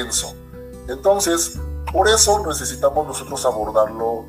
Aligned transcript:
extenso. 0.00 0.34
Entonces, 0.88 1.58
por 1.92 2.08
eso 2.08 2.44
necesitamos 2.46 3.06
nosotros 3.06 3.44
abordarlo 3.44 4.24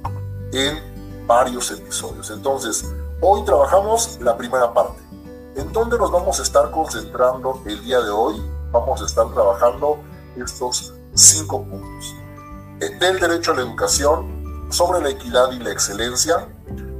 en 0.53 1.27
varios 1.27 1.71
episodios. 1.71 2.29
Entonces, 2.31 2.85
hoy 3.21 3.43
trabajamos 3.45 4.19
la 4.21 4.37
primera 4.37 4.73
parte. 4.73 5.01
¿En 5.55 5.71
dónde 5.71 5.97
nos 5.97 6.11
vamos 6.11 6.39
a 6.39 6.43
estar 6.43 6.71
concentrando 6.71 7.61
el 7.65 7.83
día 7.83 7.99
de 8.01 8.09
hoy? 8.09 8.41
Vamos 8.71 9.01
a 9.01 9.05
estar 9.05 9.31
trabajando 9.33 9.99
estos 10.37 10.93
cinco 11.13 11.63
puntos. 11.63 12.15
Del 12.79 13.19
derecho 13.19 13.51
a 13.51 13.55
la 13.55 13.61
educación, 13.61 14.67
sobre 14.71 15.01
la 15.01 15.09
equidad 15.09 15.51
y 15.51 15.59
la 15.59 15.71
excelencia, 15.71 16.47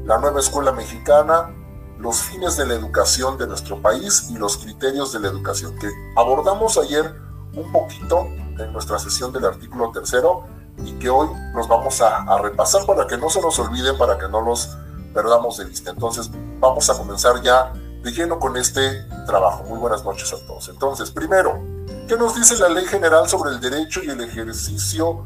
la 0.05 0.17
nueva 0.17 0.40
escuela 0.40 0.71
mexicana, 0.71 1.55
los 1.98 2.17
fines 2.17 2.57
de 2.57 2.65
la 2.65 2.73
educación 2.73 3.38
de 3.38 3.48
nuestro 3.48 3.81
país 3.81 4.27
y 4.29 4.38
los 4.38 4.57
criterios 4.57 5.13
de 5.13 5.20
la 5.20 5.27
educación, 5.29 5.77
que 5.79 5.90
abordamos 6.17 6.77
ayer 6.77 7.15
un 7.53 7.71
poquito 7.71 8.27
en 8.61 8.73
nuestra 8.73 8.99
sesión 8.99 9.31
del 9.31 9.45
artículo 9.45 9.91
tercero 9.91 10.45
y 10.77 10.93
que 10.93 11.09
hoy 11.09 11.27
nos 11.53 11.67
vamos 11.67 12.01
a, 12.01 12.17
a 12.23 12.41
repasar 12.41 12.85
para 12.85 13.05
que 13.07 13.17
no 13.17 13.29
se 13.29 13.41
nos 13.41 13.57
olviden, 13.59 13.97
para 13.97 14.17
que 14.17 14.27
no 14.27 14.41
los 14.41 14.77
perdamos 15.13 15.57
de 15.57 15.65
vista. 15.65 15.91
Entonces 15.91 16.29
vamos 16.59 16.89
a 16.89 16.97
comenzar 16.97 17.41
ya 17.41 17.73
de 18.03 18.11
lleno 18.11 18.39
con 18.39 18.57
este 18.57 19.03
trabajo. 19.25 19.63
Muy 19.63 19.79
buenas 19.79 20.03
noches 20.03 20.34
a 20.34 20.45
todos. 20.47 20.70
Entonces, 20.70 21.11
primero, 21.11 21.61
¿qué 22.07 22.17
nos 22.17 22.35
dice 22.35 22.57
la 22.57 22.70
Ley 22.70 22.85
General 22.85 23.27
sobre 23.27 23.51
el 23.51 23.59
derecho 23.59 24.01
y 24.04 24.09
el 24.09 24.21
ejercicio 24.21 25.26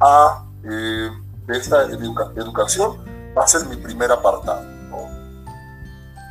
a 0.00 0.44
eh, 0.64 1.10
esta 1.48 1.82
educación? 1.84 2.96
Va 3.36 3.44
a 3.44 3.48
ser 3.48 3.66
mi 3.66 3.76
primer 3.76 4.12
apartado. 4.12 4.74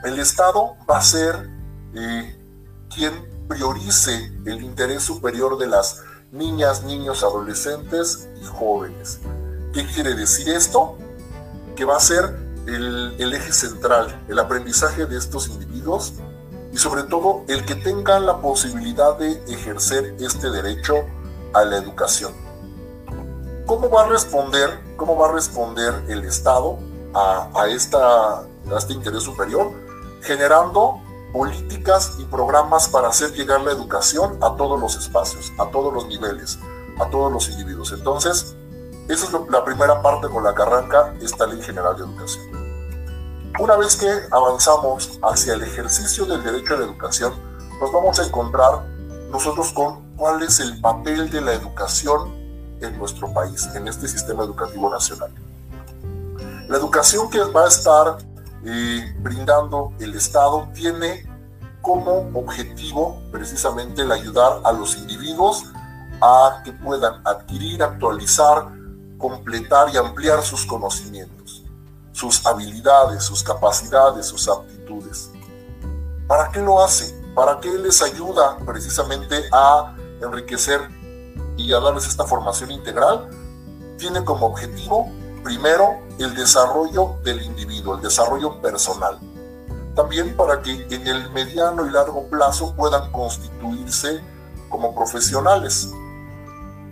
El 0.04 0.20
Estado 0.20 0.76
va 0.90 0.98
a 0.98 1.02
ser 1.02 1.50
eh, 1.96 2.38
quien 2.94 3.46
priorice 3.48 4.34
el 4.46 4.62
interés 4.62 5.04
superior 5.04 5.58
de 5.58 5.68
las 5.68 6.02
niñas, 6.34 6.84
niños, 6.84 7.24
adolescentes 7.24 8.28
y 8.42 8.46
jóvenes. 8.46 9.20
¿Qué 9.72 9.86
quiere 9.86 10.16
decir 10.16 10.50
esto? 10.50 10.98
Que 11.76 11.86
va 11.86 11.98
a 11.98 12.00
ser 12.00 12.36
el, 12.66 13.34
eje 13.34 13.54
central, 13.54 14.24
el 14.28 14.40
aprendizaje 14.40 15.06
de 15.06 15.18
estos 15.18 15.48
individuos 15.48 16.14
y 16.72 16.78
sobre 16.78 17.04
todo 17.04 17.44
el 17.48 17.64
que 17.66 17.76
tengan 17.76 18.26
la 18.26 18.42
posibilidad 18.42 19.18
de 19.18 19.44
ejercer 19.48 20.16
este 20.20 20.50
derecho 20.50 21.06
a 21.54 21.64
la 21.66 21.78
educación. 21.78 22.34
¿Cómo 23.68 23.90
va 23.90 24.06
a 24.06 24.08
responder, 24.08 24.80
cómo 24.98 25.16
va 25.16 25.30
a 25.30 25.32
responder 25.34 25.94
el 26.08 26.26
Estado 26.26 26.80
a, 27.14 27.68
esta, 27.68 28.40
a 28.40 28.78
este 28.78 28.94
interés 28.94 29.22
superior? 29.22 29.72
Generando 30.22 31.00
políticas 31.34 32.14
y 32.20 32.26
programas 32.26 32.88
para 32.88 33.10
hacer 33.10 33.34
llegar 33.34 33.62
la 33.62 33.72
educación 33.72 34.38
a 34.42 34.56
todos 34.56 34.80
los 34.80 34.96
espacios, 34.96 35.52
a 35.58 35.66
todos 35.72 35.92
los 35.92 36.08
niveles, 36.08 36.60
a 37.00 37.10
todos 37.10 37.32
los 37.32 37.50
individuos. 37.50 37.92
Entonces, 37.92 38.56
esa 39.10 39.26
es 39.26 39.34
la 39.50 39.66
primera 39.66 40.02
parte 40.02 40.30
con 40.30 40.44
la 40.44 40.54
que 40.54 40.62
arranca 40.62 41.14
esta 41.20 41.48
Ley 41.48 41.62
General 41.62 41.98
de 41.98 42.04
Educación. 42.04 42.46
Una 43.60 43.76
vez 43.76 43.96
que 43.96 44.10
avanzamos 44.32 45.20
hacia 45.22 45.56
el 45.56 45.64
ejercicio 45.64 46.26
del 46.26 46.44
derecho 46.44 46.76
a 46.76 46.78
la 46.78 46.86
educación, 46.86 47.34
nos 47.82 47.92
vamos 47.92 48.20
a 48.20 48.26
encontrar 48.26 48.86
nosotros 49.30 49.74
con 49.74 50.16
cuál 50.16 50.44
es 50.44 50.60
el 50.60 50.80
papel 50.80 51.30
de 51.30 51.42
la 51.42 51.54
educación 51.54 52.32
en 52.80 52.98
nuestro 52.98 53.34
país, 53.34 53.68
en 53.76 53.88
este 53.88 54.08
sistema 54.08 54.44
educativo 54.44 54.90
nacional. 54.90 55.32
La 56.68 56.78
educación 56.78 57.30
que 57.30 57.40
va 57.40 57.66
a 57.66 57.68
estar 57.68 58.18
brindando 59.20 59.94
el 60.00 60.16
Estado 60.16 60.70
tiene 60.74 61.30
como 61.82 62.30
objetivo 62.34 63.22
precisamente 63.32 64.04
el 64.04 64.12
ayudar 64.12 64.62
a 64.64 64.72
los 64.72 64.96
individuos 64.98 65.66
a 66.22 66.62
que 66.64 66.72
puedan 66.72 67.22
adquirir, 67.26 67.84
actualizar, 67.84 68.70
completar 69.18 69.94
y 69.94 69.98
ampliar 69.98 70.42
sus 70.42 70.66
conocimientos, 70.66 71.64
sus 72.14 72.46
habilidades, 72.46 73.24
sus 73.24 73.44
capacidades, 73.44 74.26
sus 74.26 74.48
aptitudes. 74.48 75.30
¿Para 76.28 76.50
qué 76.52 76.62
lo 76.62 76.82
hace? 76.82 77.14
¿Para 77.36 77.60
qué 77.60 77.70
les 77.70 78.02
ayuda 78.02 78.58
precisamente 78.66 79.44
a 79.52 79.94
enriquecer 80.22 80.80
y 81.58 81.74
a 81.74 81.80
darles 81.80 82.08
esta 82.08 82.24
formación 82.24 82.72
integral? 82.72 83.30
Tiene 83.98 84.24
como 84.24 84.46
objetivo, 84.48 85.12
primero, 85.44 86.00
el 86.24 86.36
desarrollo 86.36 87.18
del 87.24 87.42
individuo, 87.42 87.96
el 87.96 88.02
desarrollo 88.02 88.62
personal. 88.62 89.20
También 89.96 90.36
para 90.36 90.62
que 90.62 90.88
en 90.90 91.08
el 91.08 91.30
mediano 91.32 91.86
y 91.86 91.92
largo 91.92 92.28
plazo 92.28 92.74
puedan 92.76 93.12
constituirse 93.12 94.22
como 94.70 94.96
profesionales, 94.96 95.90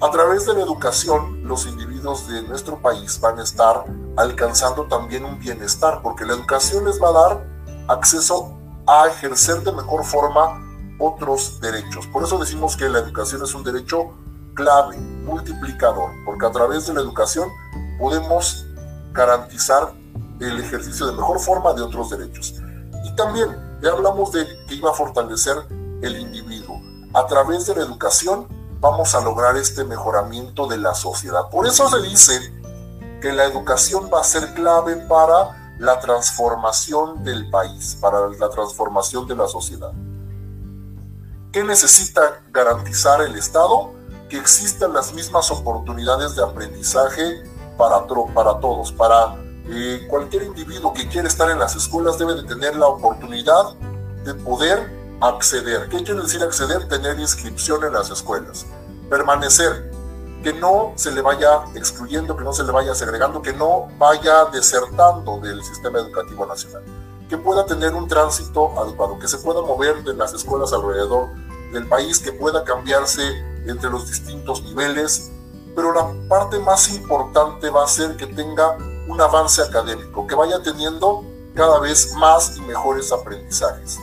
a 0.04 0.10
través 0.10 0.48
de 0.48 0.56
la 0.56 0.62
educación, 0.62 1.48
los 1.48 1.68
individuos 1.68 2.28
de 2.28 2.42
nuestro 2.42 2.80
país 2.80 3.20
van 3.20 3.38
a 3.38 3.44
estar 3.44 3.86
alcanzando 4.18 4.86
también 4.86 5.24
un 5.24 5.38
bienestar, 5.38 6.02
porque 6.02 6.26
la 6.26 6.34
educación 6.34 6.86
les 6.86 7.00
va 7.00 7.10
a 7.10 7.12
dar 7.12 7.48
acceso 7.88 8.58
a 8.88 9.06
ejercer 9.08 9.62
de 9.62 9.72
mejor 9.72 10.04
forma 10.04 10.60
otros 10.98 11.62
derechos. 11.62 12.08
Por 12.08 12.24
eso 12.24 12.40
decimos 12.40 12.76
que 12.76 12.90
la 12.90 12.98
educación 12.98 13.44
es 13.44 13.54
un 13.54 13.64
derecho 13.64 14.10
clave, 14.56 14.98
multiplicador, 14.98 16.10
porque 16.26 16.48
a 16.48 16.52
través 16.52 16.88
de 16.88 16.96
la 16.96 17.02
educación 17.02 17.48
podemos 18.00 18.66
garantizar 19.12 19.94
el 20.40 20.60
ejercicio 20.60 21.06
de 21.08 21.14
mejor 21.14 21.40
forma 21.40 21.74
de 21.74 21.82
otros 21.82 22.10
derechos. 22.10 22.56
Y 23.04 23.16
también 23.16 23.50
ya 23.82 23.92
hablamos 23.92 24.32
de 24.32 24.46
que 24.68 24.76
iba 24.76 24.92
a 24.92 24.94
fortalecer 24.94 25.56
el 26.02 26.20
individuo. 26.20 26.82
A 27.14 27.26
través 27.26 27.66
de 27.68 27.76
la 27.76 27.82
educación 27.82 28.48
vamos 28.80 29.14
a 29.14 29.22
lograr 29.22 29.58
este 29.58 29.84
mejoramiento 29.84 30.68
de 30.68 30.78
la 30.78 30.96
sociedad. 30.96 31.50
Por 31.50 31.68
eso 31.68 31.88
se 31.90 32.02
dice 32.02 32.40
que 33.22 33.32
la 33.32 33.46
educación 33.46 34.10
va 34.12 34.22
a 34.22 34.24
ser 34.24 34.54
clave 34.54 34.96
para 34.96 35.76
la 35.78 36.00
transformación 36.00 37.24
del 37.24 37.50
país, 37.50 37.98
para 38.02 38.28
la 38.28 38.50
transformación 38.50 39.28
de 39.28 39.36
la 39.36 39.48
sociedad. 39.48 39.92
¿Qué 41.52 41.64
necesita 41.64 42.42
garantizar 42.52 43.22
el 43.22 43.36
Estado? 43.36 43.92
Que 44.30 44.38
existan 44.38 44.94
las 44.94 45.14
mismas 45.14 45.52
oportunidades 45.52 46.36
de 46.36 46.44
aprendizaje 46.44 47.44
para, 47.78 48.06
todos, 48.60 48.92
para 48.92 49.36
eh, 49.70 50.06
cualquier 50.10 50.44
individuo 50.44 50.94
que 50.94 51.08
quiera 51.08 51.28
estar 51.28 51.50
en 51.50 51.60
las 51.60 51.76
escuelas 51.76 52.18
debe 52.18 52.36
de 52.36 52.44
tener 52.44 52.76
la 52.76 52.88
oportunidad 52.88 53.74
de 54.26 54.34
poder 54.34 54.92
acceder. 55.22 55.88
¿Qué 55.90 56.04
quiere 56.04 56.22
decir 56.22 56.42
acceder? 56.44 56.88
Tener 56.88 57.20
inscripción 57.20 57.84
en 57.86 57.94
las 57.94 58.10
escuelas. 58.10 58.66
Permanecer. 59.10 59.92
Que 60.44 60.54
no 60.54 60.94
se 60.96 61.12
le 61.12 61.22
vaya 61.22 61.62
excluyendo, 61.76 62.36
que 62.36 62.44
no 62.44 62.52
se 62.52 62.64
le 62.64 62.72
vaya 62.72 62.96
segregando, 62.96 63.44
que 63.44 63.54
no 63.54 63.88
vaya 64.00 64.46
desertando 64.46 65.40
del 65.40 65.64
sistema 65.64 66.00
educativo 66.00 66.48
nacional. 66.48 66.84
Que 67.30 67.38
pueda 67.38 67.66
tener 67.66 67.94
un 67.94 68.08
tránsito 68.08 68.78
adecuado, 68.80 69.20
que 69.20 69.28
se 69.28 69.38
pueda 69.38 69.62
mover 69.62 70.04
de 70.04 70.16
las 70.16 70.34
escuelas 70.34 70.74
alrededor 70.74 71.30
del 71.72 71.88
país, 71.88 72.20
que 72.20 72.34
pueda 72.34 72.64
cambiarse 72.64 73.22
entre 73.68 73.92
los 73.92 74.08
distintos 74.08 74.64
niveles. 74.64 75.32
Pero 75.76 75.94
la 75.94 76.12
parte 76.28 76.60
más 76.60 76.94
importante 76.94 77.70
va 77.70 77.84
a 77.84 77.88
ser 77.88 78.18
que 78.18 78.28
tenga 78.28 78.78
un 79.08 79.20
avance 79.20 79.62
académico, 79.62 80.28
que 80.28 80.36
vaya 80.36 80.62
teniendo 80.62 81.24
cada 81.56 81.80
vez 81.80 82.14
más 82.16 82.58
y 82.58 82.62
mejores 82.62 83.12
aprendizajes. 83.12 84.00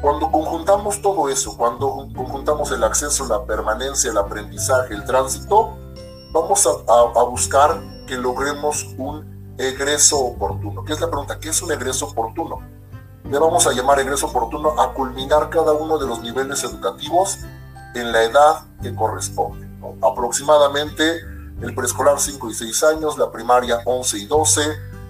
Cuando 0.00 0.30
conjuntamos 0.30 1.00
todo 1.00 1.28
eso, 1.28 1.56
cuando 1.56 2.08
conjuntamos 2.14 2.70
el 2.70 2.84
acceso, 2.84 3.26
la 3.26 3.44
permanencia, 3.44 4.10
el 4.10 4.18
aprendizaje, 4.18 4.94
el 4.94 5.04
tránsito, 5.04 5.74
vamos 6.32 6.66
a, 6.66 7.22
buscar 7.24 7.80
que 8.06 8.16
logremos 8.16 8.86
un 8.98 9.54
egreso 9.58 10.18
oportuno. 10.18 10.84
¿Qué 10.84 10.92
es 10.92 11.00
la 11.00 11.08
pregunta? 11.08 11.40
¿Qué 11.40 11.48
es 11.48 11.62
un 11.62 11.72
egreso 11.72 12.06
oportuno? 12.06 12.60
Le 13.24 13.38
vamos 13.38 13.66
a 13.66 13.72
llamar 13.72 13.98
egreso 13.98 14.26
oportuno 14.26 14.80
a 14.80 14.92
culminar 14.92 15.50
cada 15.50 15.72
uno 15.72 15.98
de 15.98 16.06
los 16.06 16.20
niveles 16.20 16.62
educativos 16.62 17.38
en 17.94 18.12
la 18.12 18.22
edad 18.22 18.64
que 18.82 18.94
corresponde. 18.94 19.65
Aproximadamente 20.02 21.20
el 21.60 21.74
preescolar 21.74 22.20
5 22.20 22.50
y 22.50 22.54
6 22.54 22.82
años, 22.84 23.18
la 23.18 23.30
primaria 23.30 23.80
11 23.84 24.18
y 24.18 24.26
12, 24.26 24.60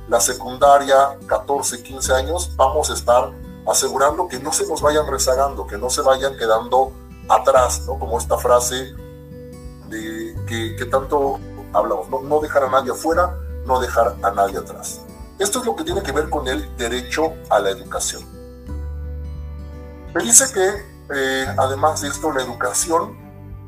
la 0.08 0.20
secundaria 0.20 1.18
14 1.26 1.76
y 1.76 1.82
15 1.82 2.12
años, 2.12 2.54
vamos 2.56 2.90
a 2.90 2.94
estar 2.94 3.32
asegurando 3.66 4.28
que 4.28 4.38
no 4.38 4.52
se 4.52 4.66
nos 4.66 4.80
vayan 4.80 5.06
rezagando, 5.08 5.66
que 5.66 5.76
no 5.76 5.90
se 5.90 6.02
vayan 6.02 6.36
quedando 6.36 6.92
atrás, 7.28 7.82
¿no? 7.86 7.98
Como 7.98 8.18
esta 8.18 8.38
frase 8.38 8.94
de 9.88 10.36
que, 10.46 10.84
tanto 10.86 11.40
hablamos, 11.72 12.22
¿no? 12.22 12.40
dejar 12.40 12.64
a 12.64 12.70
nadie 12.70 12.92
afuera, 12.92 13.36
no 13.66 13.80
dejar 13.80 14.16
a 14.22 14.30
nadie 14.30 14.58
atrás. 14.58 15.00
Esto 15.38 15.60
es 15.60 15.66
lo 15.66 15.76
que 15.76 15.84
tiene 15.84 16.02
que 16.02 16.12
ver 16.12 16.30
con 16.30 16.46
el 16.48 16.76
derecho 16.76 17.34
a 17.50 17.58
la 17.58 17.70
educación. 17.70 18.22
Me 20.14 20.22
dice 20.22 20.46
que, 20.52 21.14
eh, 21.14 21.54
además 21.58 22.00
de 22.00 22.08
esto, 22.08 22.32
la 22.32 22.42
educación, 22.42 23.25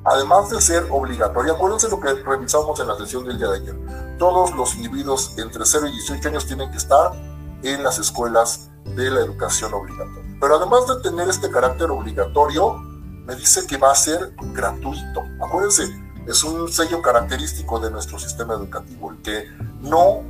además 0.09 0.51
de 0.51 0.61
ser 0.61 0.87
obligatoria, 0.91 1.53
acuérdense 1.53 1.89
lo 1.89 2.01
que 2.01 2.15
revisamos 2.15 2.79
en 2.81 2.89
la 2.89 2.97
sesión 2.97 3.25
del 3.25 3.39
día 3.39 3.49
de 3.49 3.57
ayer, 3.57 4.17
todos 4.19 4.55
los 4.55 4.75
individuos 4.77 5.35
entre 5.39 5.65
0 5.65 5.87
y 5.89 5.93
18 5.93 6.29
años 6.29 6.47
tienen 6.47 6.71
que 6.71 6.77
estar 6.77 7.13
en 7.63 7.83
las 7.83 7.99
escuelas 7.99 8.71
de 8.85 9.11
la 9.11 9.21
educación 9.21 9.73
obligatoria. 9.75 10.37
Pero 10.41 10.57
además 10.57 10.87
de 10.87 11.01
tener 11.03 11.29
este 11.29 11.51
carácter 11.51 11.91
obligatorio, 11.91 12.77
me 13.27 13.35
dice 13.35 13.67
que 13.67 13.77
va 13.77 13.93
a 13.93 13.95
ser 13.95 14.35
gratuito. 14.55 15.23
Acuérdense, 15.45 15.85
es 16.27 16.45
un 16.45 16.71
sello 16.71 17.03
característico 17.03 17.81
de 17.81 17.91
nuestro 17.91 18.19
sistema 18.19 18.55
educativo, 18.55 19.11
el 19.11 19.23
que 19.23 19.47
no, 19.81 20.23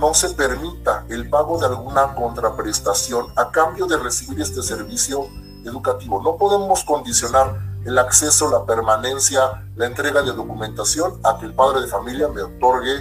no 0.00 0.14
se 0.14 0.30
permita 0.30 1.06
el 1.08 1.28
pago 1.30 1.58
de 1.58 1.66
alguna 1.66 2.14
contraprestación 2.14 3.26
a 3.36 3.50
cambio 3.50 3.86
de 3.86 3.96
recibir 3.96 4.40
este 4.40 4.62
servicio 4.62 5.28
educativo. 5.64 6.22
No 6.22 6.36
podemos 6.36 6.84
condicionar 6.84 7.73
el 7.84 7.98
acceso, 7.98 8.50
la 8.50 8.64
permanencia, 8.64 9.64
la 9.76 9.86
entrega 9.86 10.22
de 10.22 10.32
documentación 10.32 11.20
a 11.22 11.38
que 11.38 11.46
el 11.46 11.54
padre 11.54 11.82
de 11.82 11.88
familia 11.88 12.28
me 12.28 12.42
otorgue 12.42 12.94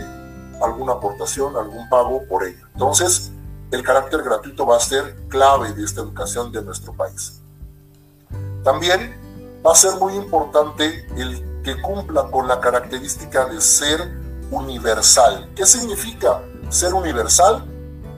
alguna 0.61 0.93
aportación, 0.93 1.55
algún 1.55 1.87
pago 1.89 2.23
por 2.27 2.43
ella. 2.45 2.67
Entonces, 2.73 3.31
el 3.71 3.83
carácter 3.83 4.21
gratuito 4.21 4.65
va 4.65 4.77
a 4.77 4.79
ser 4.79 5.15
clave 5.29 5.73
de 5.73 5.83
esta 5.83 6.01
educación 6.01 6.51
de 6.51 6.61
nuestro 6.61 6.93
país. 6.93 7.41
También 8.63 9.15
va 9.65 9.71
a 9.71 9.75
ser 9.75 9.95
muy 9.95 10.13
importante 10.15 11.05
el 11.17 11.61
que 11.63 11.81
cumpla 11.81 12.29
con 12.29 12.47
la 12.47 12.59
característica 12.59 13.45
de 13.45 13.59
ser 13.61 13.99
universal. 14.51 15.49
¿Qué 15.55 15.65
significa 15.65 16.41
ser 16.69 16.93
universal? 16.93 17.65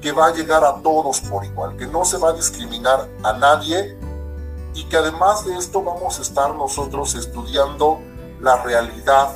Que 0.01 0.11
va 0.11 0.27
a 0.27 0.33
llegar 0.33 0.63
a 0.63 0.81
todos 0.81 1.21
por 1.21 1.45
igual, 1.45 1.77
que 1.77 1.87
no 1.87 2.03
se 2.05 2.17
va 2.17 2.29
a 2.29 2.33
discriminar 2.33 3.07
a 3.23 3.33
nadie 3.33 3.97
y 4.75 4.83
que 4.85 4.97
además 4.97 5.45
de 5.45 5.57
esto 5.57 5.81
vamos 5.81 6.19
a 6.19 6.21
estar 6.21 6.53
nosotros 6.53 7.15
estudiando 7.15 7.99
la 8.41 8.61
realidad 8.61 9.29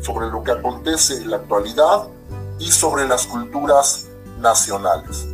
sobre 0.00 0.26
lo 0.28 0.42
que 0.42 0.50
acontece 0.50 1.18
en 1.18 1.30
la 1.30 1.36
actualidad 1.36 2.08
y 2.58 2.72
sobre 2.72 3.06
las 3.06 3.26
culturas 3.26 4.06
nacionales. 4.40 5.28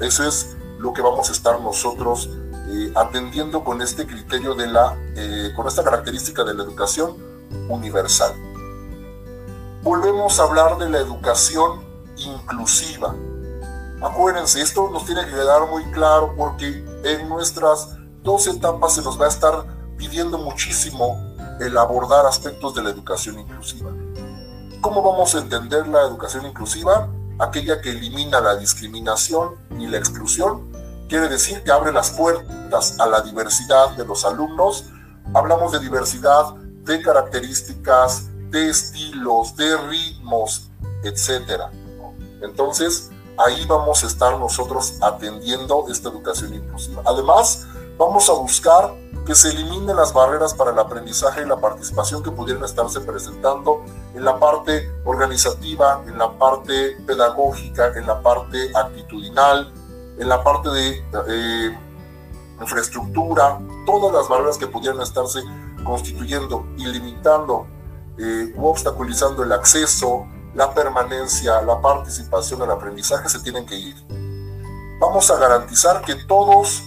Eso 0.00 0.24
es 0.24 0.54
lo 0.78 0.92
que 0.92 1.00
vamos 1.00 1.30
a 1.30 1.32
estar 1.32 1.60
nosotros 1.60 2.28
eh, 2.68 2.92
atendiendo 2.94 3.64
con 3.64 3.80
este 3.80 4.06
criterio 4.06 4.54
de 4.54 4.66
la, 4.66 4.96
eh, 5.16 5.52
con 5.56 5.66
esta 5.66 5.82
característica 5.82 6.44
de 6.44 6.54
la 6.54 6.62
educación 6.62 7.16
universal. 7.68 8.34
Volvemos 9.82 10.38
a 10.38 10.44
hablar 10.44 10.76
de 10.78 10.90
la 10.90 10.98
educación 10.98 11.82
inclusiva. 12.16 13.14
Acuérdense, 14.02 14.60
esto 14.60 14.90
nos 14.90 15.06
tiene 15.06 15.24
que 15.24 15.30
quedar 15.30 15.66
muy 15.68 15.84
claro 15.92 16.34
porque 16.36 16.84
en 17.04 17.28
nuestras 17.28 17.93
dos 18.24 18.46
etapas 18.46 18.94
se 18.94 19.02
nos 19.02 19.20
va 19.20 19.26
a 19.26 19.28
estar 19.28 19.66
pidiendo 19.96 20.38
muchísimo 20.38 21.20
el 21.60 21.76
abordar 21.78 22.26
aspectos 22.26 22.74
de 22.74 22.82
la 22.82 22.90
educación 22.90 23.38
inclusiva. 23.38 23.90
¿Cómo 24.80 25.02
vamos 25.02 25.34
a 25.34 25.38
entender 25.38 25.86
la 25.86 26.02
educación 26.02 26.46
inclusiva? 26.46 27.08
Aquella 27.38 27.80
que 27.80 27.90
elimina 27.90 28.40
la 28.40 28.56
discriminación 28.56 29.54
y 29.78 29.86
la 29.86 29.98
exclusión. 29.98 30.72
Quiere 31.08 31.28
decir 31.28 31.62
que 31.62 31.70
abre 31.70 31.92
las 31.92 32.10
puertas 32.10 32.98
a 32.98 33.06
la 33.06 33.20
diversidad 33.20 33.96
de 33.96 34.06
los 34.06 34.24
alumnos. 34.24 34.86
Hablamos 35.34 35.72
de 35.72 35.80
diversidad 35.80 36.54
de 36.54 37.02
características, 37.02 38.28
de 38.50 38.70
estilos, 38.70 39.54
de 39.56 39.76
ritmos, 39.76 40.70
etc. 41.02 41.62
Entonces, 42.42 43.10
ahí 43.36 43.66
vamos 43.66 44.02
a 44.02 44.06
estar 44.06 44.38
nosotros 44.38 44.94
atendiendo 45.02 45.86
esta 45.90 46.08
educación 46.08 46.54
inclusiva. 46.54 47.02
Además, 47.04 47.66
Vamos 47.96 48.28
a 48.28 48.32
buscar 48.32 48.92
que 49.24 49.34
se 49.34 49.50
eliminen 49.50 49.96
las 49.96 50.12
barreras 50.12 50.52
para 50.52 50.72
el 50.72 50.78
aprendizaje 50.78 51.42
y 51.42 51.46
la 51.46 51.56
participación 51.56 52.22
que 52.22 52.30
pudieran 52.30 52.64
estarse 52.64 53.00
presentando 53.00 53.84
en 54.14 54.24
la 54.24 54.38
parte 54.38 54.90
organizativa, 55.04 56.02
en 56.06 56.18
la 56.18 56.36
parte 56.36 56.96
pedagógica, 57.06 57.92
en 57.96 58.06
la 58.06 58.20
parte 58.20 58.70
actitudinal, 58.74 59.72
en 60.18 60.28
la 60.28 60.42
parte 60.42 60.68
de 60.70 61.04
eh, 61.28 61.78
infraestructura, 62.60 63.58
todas 63.86 64.12
las 64.12 64.28
barreras 64.28 64.58
que 64.58 64.66
pudieran 64.66 65.00
estarse 65.00 65.42
constituyendo 65.84 66.66
y 66.76 66.86
limitando 66.86 67.66
eh, 68.18 68.52
u 68.56 68.66
obstaculizando 68.66 69.42
el 69.42 69.52
acceso, 69.52 70.26
la 70.54 70.74
permanencia, 70.74 71.62
la 71.62 71.80
participación, 71.80 72.62
el 72.62 72.70
aprendizaje 72.70 73.28
se 73.28 73.40
tienen 73.40 73.64
que 73.66 73.76
ir. 73.76 73.96
Vamos 75.00 75.30
a 75.30 75.38
garantizar 75.38 76.02
que 76.02 76.14
todos 76.14 76.82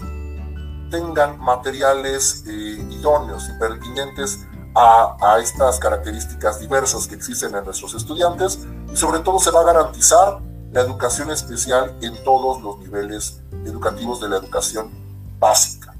tengan 0.89 1.39
materiales 1.39 2.43
eh, 2.47 2.87
idóneos 2.89 3.49
y 3.49 3.59
pertinentes 3.59 4.39
a, 4.75 5.17
a, 5.21 5.39
estas 5.39 5.79
características 5.79 6.59
diversas 6.59 7.07
que 7.07 7.15
existen 7.15 7.55
en 7.55 7.65
nuestros 7.65 7.93
estudiantes 7.95 8.59
y 8.91 8.95
sobre 8.95 9.19
todo 9.19 9.39
se 9.39 9.51
va 9.51 9.61
a 9.61 9.63
garantizar 9.63 10.39
la 10.71 10.81
educación 10.81 11.31
especial 11.31 11.95
en 12.01 12.23
todos 12.23 12.61
los 12.61 12.79
niveles 12.79 13.41
educativos 13.65 14.21
de 14.21 14.29
la 14.29 14.37
educación 14.37 14.91
básica. 15.39 15.93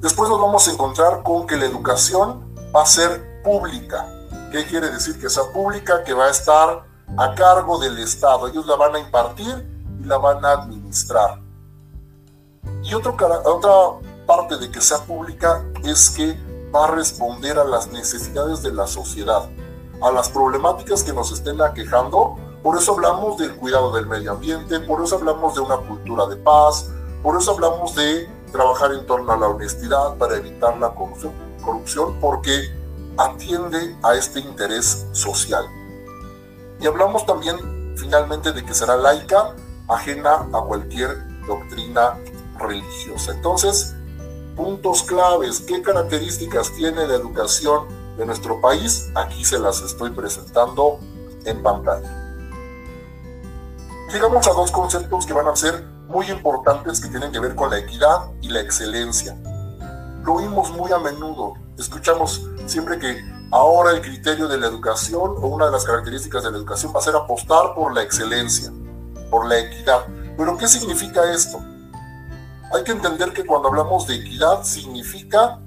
Después 0.00 0.30
nos 0.30 0.40
vamos 0.40 0.66
a 0.68 0.70
encontrar 0.70 1.22
con 1.22 1.46
que 1.46 1.56
la 1.56 1.66
educación 1.66 2.54
va 2.74 2.82
a 2.82 2.86
ser 2.86 3.42
pública. 3.42 4.06
¿Qué 4.52 4.64
quiere 4.64 4.90
decir? 4.90 5.20
Que 5.20 5.28
sea 5.28 5.42
pública, 5.52 6.04
que 6.04 6.14
va 6.14 6.26
a 6.26 6.30
estar 6.30 6.84
a 7.16 7.34
cargo 7.34 7.78
del 7.78 7.98
Estado. 7.98 8.46
Ellos 8.46 8.66
la 8.66 8.76
van 8.76 8.94
a 8.94 8.98
impartir 9.00 9.68
y 10.00 10.04
la 10.04 10.18
van 10.18 10.44
a 10.44 10.52
administrar. 10.52 11.40
Y 12.88 12.94
otro, 12.94 13.14
otra 13.44 14.08
parte 14.26 14.56
de 14.56 14.70
que 14.70 14.80
sea 14.80 14.98
pública 15.04 15.62
es 15.84 16.08
que 16.08 16.34
va 16.74 16.86
a 16.86 16.90
responder 16.92 17.58
a 17.58 17.64
las 17.64 17.92
necesidades 17.92 18.62
de 18.62 18.72
la 18.72 18.86
sociedad, 18.86 19.46
a 20.00 20.10
las 20.10 20.30
problemáticas 20.30 21.02
que 21.02 21.12
nos 21.12 21.30
estén 21.30 21.60
aquejando. 21.60 22.36
Por 22.62 22.78
eso 22.78 22.94
hablamos 22.94 23.36
del 23.36 23.54
cuidado 23.56 23.92
del 23.92 24.06
medio 24.06 24.32
ambiente, 24.32 24.80
por 24.80 25.04
eso 25.04 25.16
hablamos 25.16 25.54
de 25.54 25.60
una 25.60 25.76
cultura 25.76 26.26
de 26.28 26.36
paz, 26.36 26.88
por 27.22 27.36
eso 27.36 27.52
hablamos 27.52 27.94
de 27.94 28.26
trabajar 28.52 28.92
en 28.92 29.04
torno 29.06 29.32
a 29.32 29.36
la 29.36 29.48
honestidad 29.48 30.16
para 30.16 30.38
evitar 30.38 30.78
la 30.78 30.88
corrupción, 30.94 31.32
corrupción 31.62 32.18
porque 32.22 32.74
atiende 33.18 33.98
a 34.02 34.14
este 34.14 34.40
interés 34.40 35.06
social. 35.12 35.66
Y 36.80 36.86
hablamos 36.86 37.26
también 37.26 37.94
finalmente 37.98 38.52
de 38.52 38.64
que 38.64 38.72
será 38.72 38.96
laica, 38.96 39.54
ajena 39.88 40.48
a 40.54 40.62
cualquier 40.62 41.18
doctrina 41.46 42.18
religiosa. 42.58 43.32
Entonces, 43.32 43.94
puntos 44.56 45.02
claves, 45.04 45.60
qué 45.60 45.82
características 45.82 46.72
tiene 46.74 47.06
la 47.06 47.14
educación 47.14 47.86
de 48.16 48.26
nuestro 48.26 48.60
país, 48.60 49.08
aquí 49.14 49.44
se 49.44 49.58
las 49.58 49.80
estoy 49.80 50.10
presentando 50.10 50.98
en 51.44 51.62
pantalla. 51.62 52.14
Llegamos 54.12 54.46
a 54.48 54.52
dos 54.52 54.70
conceptos 54.72 55.26
que 55.26 55.32
van 55.32 55.46
a 55.46 55.54
ser 55.54 55.84
muy 56.08 56.26
importantes 56.30 57.00
que 57.00 57.08
tienen 57.08 57.30
que 57.30 57.38
ver 57.38 57.54
con 57.54 57.70
la 57.70 57.78
equidad 57.78 58.30
y 58.40 58.48
la 58.48 58.60
excelencia. 58.60 59.36
Lo 60.24 60.34
oímos 60.34 60.70
muy 60.72 60.90
a 60.90 60.98
menudo, 60.98 61.54
escuchamos 61.78 62.44
siempre 62.66 62.98
que 62.98 63.22
ahora 63.50 63.92
el 63.92 64.00
criterio 64.00 64.48
de 64.48 64.58
la 64.58 64.66
educación 64.66 65.34
o 65.36 65.46
una 65.46 65.66
de 65.66 65.72
las 65.72 65.84
características 65.84 66.42
de 66.42 66.50
la 66.50 66.58
educación 66.58 66.92
va 66.94 67.00
a 67.00 67.02
ser 67.02 67.14
apostar 67.14 67.74
por 67.74 67.94
la 67.94 68.02
excelencia, 68.02 68.72
por 69.30 69.46
la 69.46 69.58
equidad. 69.58 70.04
Pero 70.36 70.56
¿qué 70.56 70.66
significa 70.66 71.32
esto? 71.32 71.58
Hay 72.70 72.84
que 72.84 72.92
entender 72.92 73.32
que 73.32 73.46
cuando 73.46 73.68
hablamos 73.68 74.06
de 74.06 74.16
equidad 74.16 74.62
significa 74.62 75.58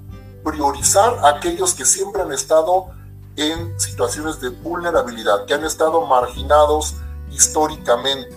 priorizar 0.44 1.18
a 1.24 1.30
aquellos 1.30 1.74
que 1.74 1.84
siempre 1.84 2.22
han 2.22 2.32
estado 2.32 2.90
en 3.36 3.78
situaciones 3.80 4.40
de 4.40 4.50
vulnerabilidad, 4.50 5.44
que 5.46 5.54
han 5.54 5.64
estado 5.64 6.06
marginados 6.06 6.94
históricamente, 7.32 8.36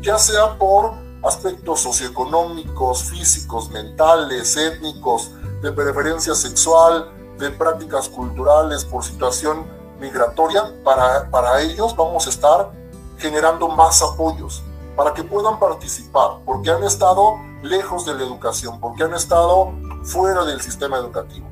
ya 0.00 0.18
sea 0.18 0.58
por 0.58 0.94
aspectos 1.22 1.80
socioeconómicos, 1.80 3.04
físicos, 3.04 3.70
mentales, 3.70 4.56
étnicos, 4.56 5.30
de 5.62 5.70
preferencia 5.70 6.34
sexual, 6.34 7.10
de 7.38 7.50
prácticas 7.50 8.08
culturales, 8.08 8.84
por 8.84 9.04
situación 9.04 9.66
migratoria, 10.00 10.64
para, 10.82 11.30
para 11.30 11.60
ellos 11.60 11.94
vamos 11.96 12.26
a 12.26 12.30
estar 12.30 12.70
generando 13.18 13.68
más 13.68 14.02
apoyos 14.02 14.62
para 14.98 15.14
que 15.14 15.22
puedan 15.22 15.60
participar, 15.60 16.40
porque 16.44 16.70
han 16.70 16.82
estado 16.82 17.38
lejos 17.62 18.04
de 18.04 18.14
la 18.14 18.24
educación, 18.24 18.80
porque 18.80 19.04
han 19.04 19.14
estado 19.14 19.70
fuera 20.02 20.44
del 20.44 20.60
sistema 20.60 20.96
educativo, 20.96 21.46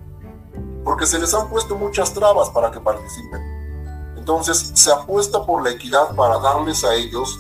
porque 0.85 1.07
se 1.07 1.17
les 1.17 1.33
han 1.33 1.49
puesto 1.49 1.77
muchas 1.77 2.13
trabas 2.13 2.51
para 2.51 2.73
que 2.73 2.81
participen. 2.81 3.41
Entonces 4.17 4.73
se 4.75 4.91
apuesta 4.91 5.47
por 5.47 5.63
la 5.63 5.71
equidad 5.71 6.17
para 6.17 6.41
darles 6.41 6.83
a 6.83 6.93
ellos 6.97 7.39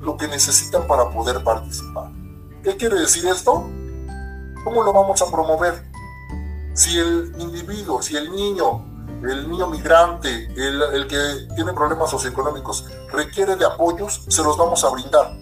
lo 0.00 0.16
que 0.16 0.28
necesitan 0.28 0.86
para 0.86 1.10
poder 1.10 1.42
participar. 1.42 2.12
¿Qué 2.62 2.76
quiere 2.76 3.00
decir 3.00 3.26
esto? 3.26 3.54
¿Cómo 4.62 4.84
lo 4.84 4.92
vamos 4.92 5.20
a 5.20 5.28
promover? 5.32 5.84
Si 6.74 6.96
el 6.96 7.34
individuo, 7.40 8.00
si 8.02 8.16
el 8.16 8.30
niño, 8.30 8.84
el 9.30 9.50
niño 9.50 9.66
migrante, 9.68 10.52
el, 10.56 10.82
el 10.82 11.06
que 11.06 11.48
tiene 11.54 11.72
problemas 11.72 12.10
socioeconómicos, 12.10 12.86
requiere 13.12 13.56
de 13.56 13.64
apoyos, 13.64 14.24
se 14.28 14.42
los 14.42 14.56
vamos 14.56 14.84
a 14.84 14.90
brindar. 14.90 15.36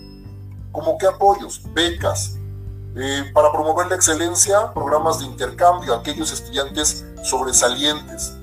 ¿Cómo 0.70 0.96
qué 0.98 1.06
apoyos? 1.06 1.62
Becas, 1.74 2.36
eh, 2.94 3.30
para 3.32 3.50
promover 3.50 3.86
la 3.86 3.96
excelencia, 3.96 4.72
programas 4.74 5.18
de 5.18 5.24
intercambio 5.24 5.94
a 5.94 5.98
aquellos 5.98 6.30
estudiantes 6.30 7.06
sobresalientes, 7.22 8.34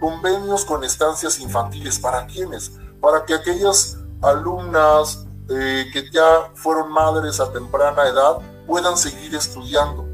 convenios 0.00 0.64
con 0.64 0.84
estancias 0.84 1.40
infantiles, 1.40 1.98
¿para 1.98 2.26
quiénes? 2.26 2.72
Para 3.00 3.24
que 3.24 3.34
aquellas 3.34 3.98
alumnas 4.22 5.26
eh, 5.48 5.86
que 5.92 6.08
ya 6.12 6.50
fueron 6.54 6.92
madres 6.92 7.40
a 7.40 7.52
temprana 7.52 8.06
edad 8.06 8.38
puedan 8.66 8.96
seguir 8.96 9.34
estudiando. 9.34 10.04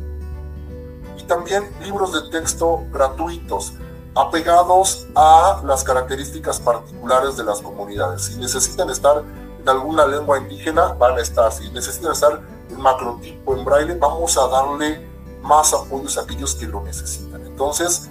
Y 1.19 1.25
también 1.25 1.71
libros 1.83 2.12
de 2.12 2.31
texto 2.31 2.85
gratuitos, 2.93 3.75
apegados 4.14 5.07
a 5.14 5.62
las 5.64 5.85
características 5.85 6.61
particulares 6.61 7.37
de 7.37 7.45
las 7.45 7.61
comunidades. 7.61 8.23
Si 8.23 8.37
necesitan 8.37 8.90
estar 8.90 9.23
en 9.61 9.69
alguna 9.69 10.07
lengua 10.07 10.38
indígena, 10.38 10.92
van 10.95 11.19
a 11.19 11.21
estar. 11.21 11.52
Si 11.52 11.71
necesitan 11.71 12.12
estar 12.12 12.40
en 12.69 12.81
macrotipo, 12.81 13.57
en 13.57 13.64
braille, 13.64 13.95
vamos 13.95 14.37
a 14.37 14.49
darle 14.49 15.09
más 15.42 15.73
apoyos 15.73 16.19
a 16.19 16.23
aquellos 16.23 16.54
que 16.54 16.66
lo 16.66 16.83
necesitan. 16.83 17.45
Entonces, 17.47 18.11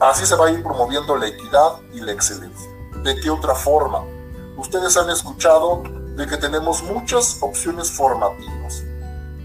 así 0.00 0.26
se 0.26 0.34
va 0.34 0.46
a 0.46 0.50
ir 0.50 0.62
promoviendo 0.62 1.16
la 1.16 1.28
equidad 1.28 1.76
y 1.92 2.00
la 2.00 2.12
excelencia. 2.12 2.70
¿De 3.02 3.16
qué 3.20 3.30
otra 3.30 3.54
forma? 3.54 4.04
Ustedes 4.56 4.96
han 4.96 5.08
escuchado 5.10 5.82
de 6.16 6.26
que 6.26 6.36
tenemos 6.36 6.82
muchas 6.82 7.38
opciones 7.40 7.90
formativas. 7.90 8.82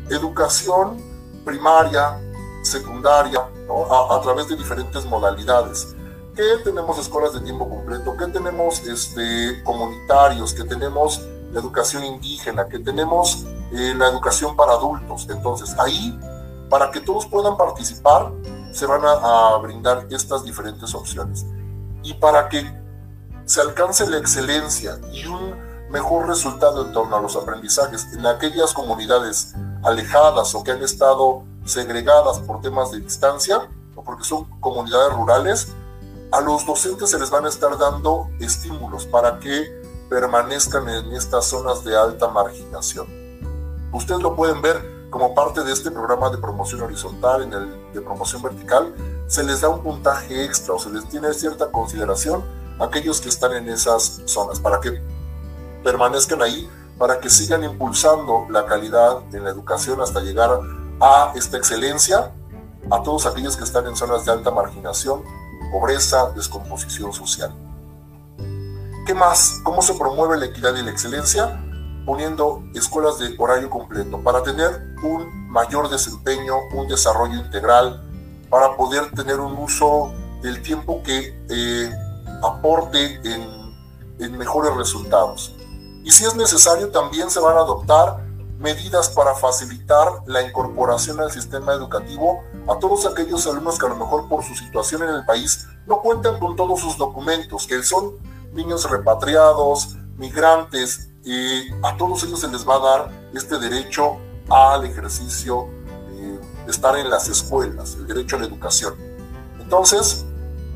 Educación 0.09 1.01
primaria, 1.45 2.19
secundaria, 2.67 3.39
a, 4.09 4.21
través 4.21 4.47
de 4.47 4.55
diferentes 4.55 5.05
modalidades. 5.05 5.95
Que 6.35 6.43
tenemos 6.63 6.99
escuelas 6.99 7.33
de 7.33 7.39
tiempo 7.41 7.67
completo, 7.67 8.15
que 8.15 8.27
tenemos 8.27 8.79
este, 8.85 9.63
comunitarios, 9.63 10.53
que 10.53 10.63
tenemos 10.63 11.21
educación 11.53 12.03
indígena, 12.03 12.67
que 12.67 12.79
tenemos 12.79 13.45
eh, 13.71 13.93
la 13.97 14.09
educación 14.09 14.55
para 14.55 14.73
adultos. 14.73 15.27
Entonces, 15.29 15.75
ahí, 15.79 16.17
para 16.69 16.91
que 16.91 16.99
todos 16.99 17.25
puedan 17.25 17.57
participar, 17.57 18.31
se 18.71 18.85
van 18.85 19.03
a, 19.03 19.55
a 19.55 19.57
brindar 19.57 20.05
estas 20.11 20.43
diferentes 20.43 20.93
opciones. 20.93 21.45
Y 22.03 22.13
para 22.13 22.47
que 22.49 22.63
se 23.45 23.61
alcance 23.61 24.07
la 24.07 24.17
excelencia 24.17 24.99
y 25.11 25.25
un 25.25 25.55
mejor 25.89 26.27
resultado 26.27 26.85
en 26.85 26.91
torno 26.91 27.15
a 27.15 27.21
los 27.21 27.35
aprendizajes 27.35 28.13
en 28.13 28.25
aquellas 28.25 28.73
comunidades 28.73 29.55
alejadas 29.83 30.53
o 30.53 30.63
que 30.63 30.71
han 30.71 30.83
estado 30.83 31.43
segregadas 31.67 32.39
por 32.39 32.61
temas 32.61 32.91
de 32.91 32.99
distancia 32.99 33.69
o 33.95 34.03
porque 34.03 34.23
son 34.23 34.45
comunidades 34.59 35.13
rurales, 35.13 35.67
a 36.31 36.41
los 36.41 36.65
docentes 36.65 37.09
se 37.09 37.19
les 37.19 37.29
van 37.29 37.45
a 37.45 37.49
estar 37.49 37.77
dando 37.77 38.29
estímulos 38.39 39.05
para 39.05 39.39
que 39.39 39.81
permanezcan 40.09 40.87
en 40.89 41.13
estas 41.13 41.45
zonas 41.45 41.83
de 41.83 41.95
alta 41.95 42.27
marginación. 42.27 43.07
Ustedes 43.91 44.21
lo 44.21 44.35
pueden 44.35 44.61
ver 44.61 44.97
como 45.09 45.33
parte 45.33 45.63
de 45.63 45.71
este 45.71 45.89
programa 45.89 46.29
de 46.29 46.37
promoción 46.37 46.81
horizontal, 46.81 47.43
en 47.43 47.53
el 47.53 47.93
de 47.93 48.01
promoción 48.01 48.41
vertical, 48.41 48.93
se 49.27 49.43
les 49.43 49.61
da 49.61 49.69
un 49.69 49.81
puntaje 49.81 50.43
extra 50.43 50.73
o 50.73 50.79
se 50.79 50.89
les 50.89 51.07
tiene 51.07 51.33
cierta 51.33 51.71
consideración 51.71 52.43
a 52.79 52.85
aquellos 52.85 53.21
que 53.21 53.29
están 53.29 53.53
en 53.53 53.69
esas 53.69 54.21
zonas 54.25 54.59
para 54.59 54.79
que 54.79 55.01
permanezcan 55.83 56.41
ahí, 56.41 56.69
para 56.97 57.19
que 57.19 57.29
sigan 57.29 57.63
impulsando 57.63 58.45
la 58.49 58.65
calidad 58.65 59.21
en 59.33 59.45
la 59.45 59.49
educación 59.49 60.01
hasta 60.01 60.19
llegar 60.19 60.59
a 60.99 61.33
esta 61.35 61.57
excelencia 61.57 62.31
a 62.89 63.03
todos 63.03 63.25
aquellos 63.25 63.57
que 63.57 63.63
están 63.63 63.85
en 63.87 63.95
zonas 63.95 64.25
de 64.25 64.31
alta 64.31 64.51
marginación, 64.51 65.21
pobreza, 65.71 66.31
descomposición 66.31 67.13
social. 67.13 67.53
¿Qué 69.05 69.13
más? 69.13 69.59
¿Cómo 69.63 69.81
se 69.81 69.93
promueve 69.93 70.37
la 70.37 70.45
equidad 70.45 70.75
y 70.75 70.83
la 70.83 70.91
excelencia? 70.91 71.63
Poniendo 72.05 72.63
escuelas 72.73 73.19
de 73.19 73.35
horario 73.37 73.69
completo 73.69 74.21
para 74.21 74.41
tener 74.43 74.95
un 75.03 75.49
mayor 75.49 75.89
desempeño, 75.89 76.55
un 76.73 76.87
desarrollo 76.87 77.35
integral, 77.35 78.03
para 78.49 78.75
poder 78.77 79.11
tener 79.11 79.39
un 79.39 79.57
uso 79.57 80.13
del 80.41 80.61
tiempo 80.61 81.01
que 81.03 81.37
eh, 81.49 81.91
aporte 82.43 83.19
en, 83.23 83.75
en 84.19 84.37
mejores 84.37 84.73
resultados. 84.75 85.53
Y 86.03 86.11
si 86.11 86.23
es 86.23 86.35
necesario, 86.35 86.89
también 86.89 87.29
se 87.29 87.39
van 87.39 87.57
a 87.57 87.61
adoptar 87.61 88.26
medidas 88.59 89.09
para 89.09 89.35
facilitar 89.35 90.07
la 90.25 90.41
incorporación 90.41 91.19
al 91.19 91.31
sistema 91.31 91.73
educativo 91.73 92.43
a 92.67 92.79
todos 92.79 93.05
aquellos 93.05 93.45
alumnos 93.45 93.77
que 93.77 93.85
a 93.85 93.89
lo 93.89 93.95
mejor 93.95 94.27
por 94.27 94.43
su 94.43 94.55
situación 94.55 95.03
en 95.03 95.09
el 95.09 95.25
país 95.25 95.67
no 95.85 96.01
cuentan 96.01 96.39
con 96.39 96.55
todos 96.55 96.79
sus 96.79 96.97
documentos, 96.97 97.67
que 97.67 97.81
son 97.83 98.17
niños 98.53 98.89
repatriados, 98.89 99.95
migrantes, 100.17 101.09
y 101.23 101.69
a 101.83 101.95
todos 101.97 102.23
ellos 102.23 102.39
se 102.39 102.47
les 102.47 102.67
va 102.67 102.75
a 102.75 102.79
dar 102.79 103.11
este 103.33 103.59
derecho 103.59 104.17
al 104.49 104.85
ejercicio, 104.85 105.67
de 106.65 106.71
estar 106.71 106.97
en 106.97 107.09
las 107.09 107.27
escuelas, 107.29 107.95
el 107.95 108.07
derecho 108.07 108.35
a 108.35 108.39
la 108.39 108.45
educación. 108.45 108.95
Entonces, 109.59 110.25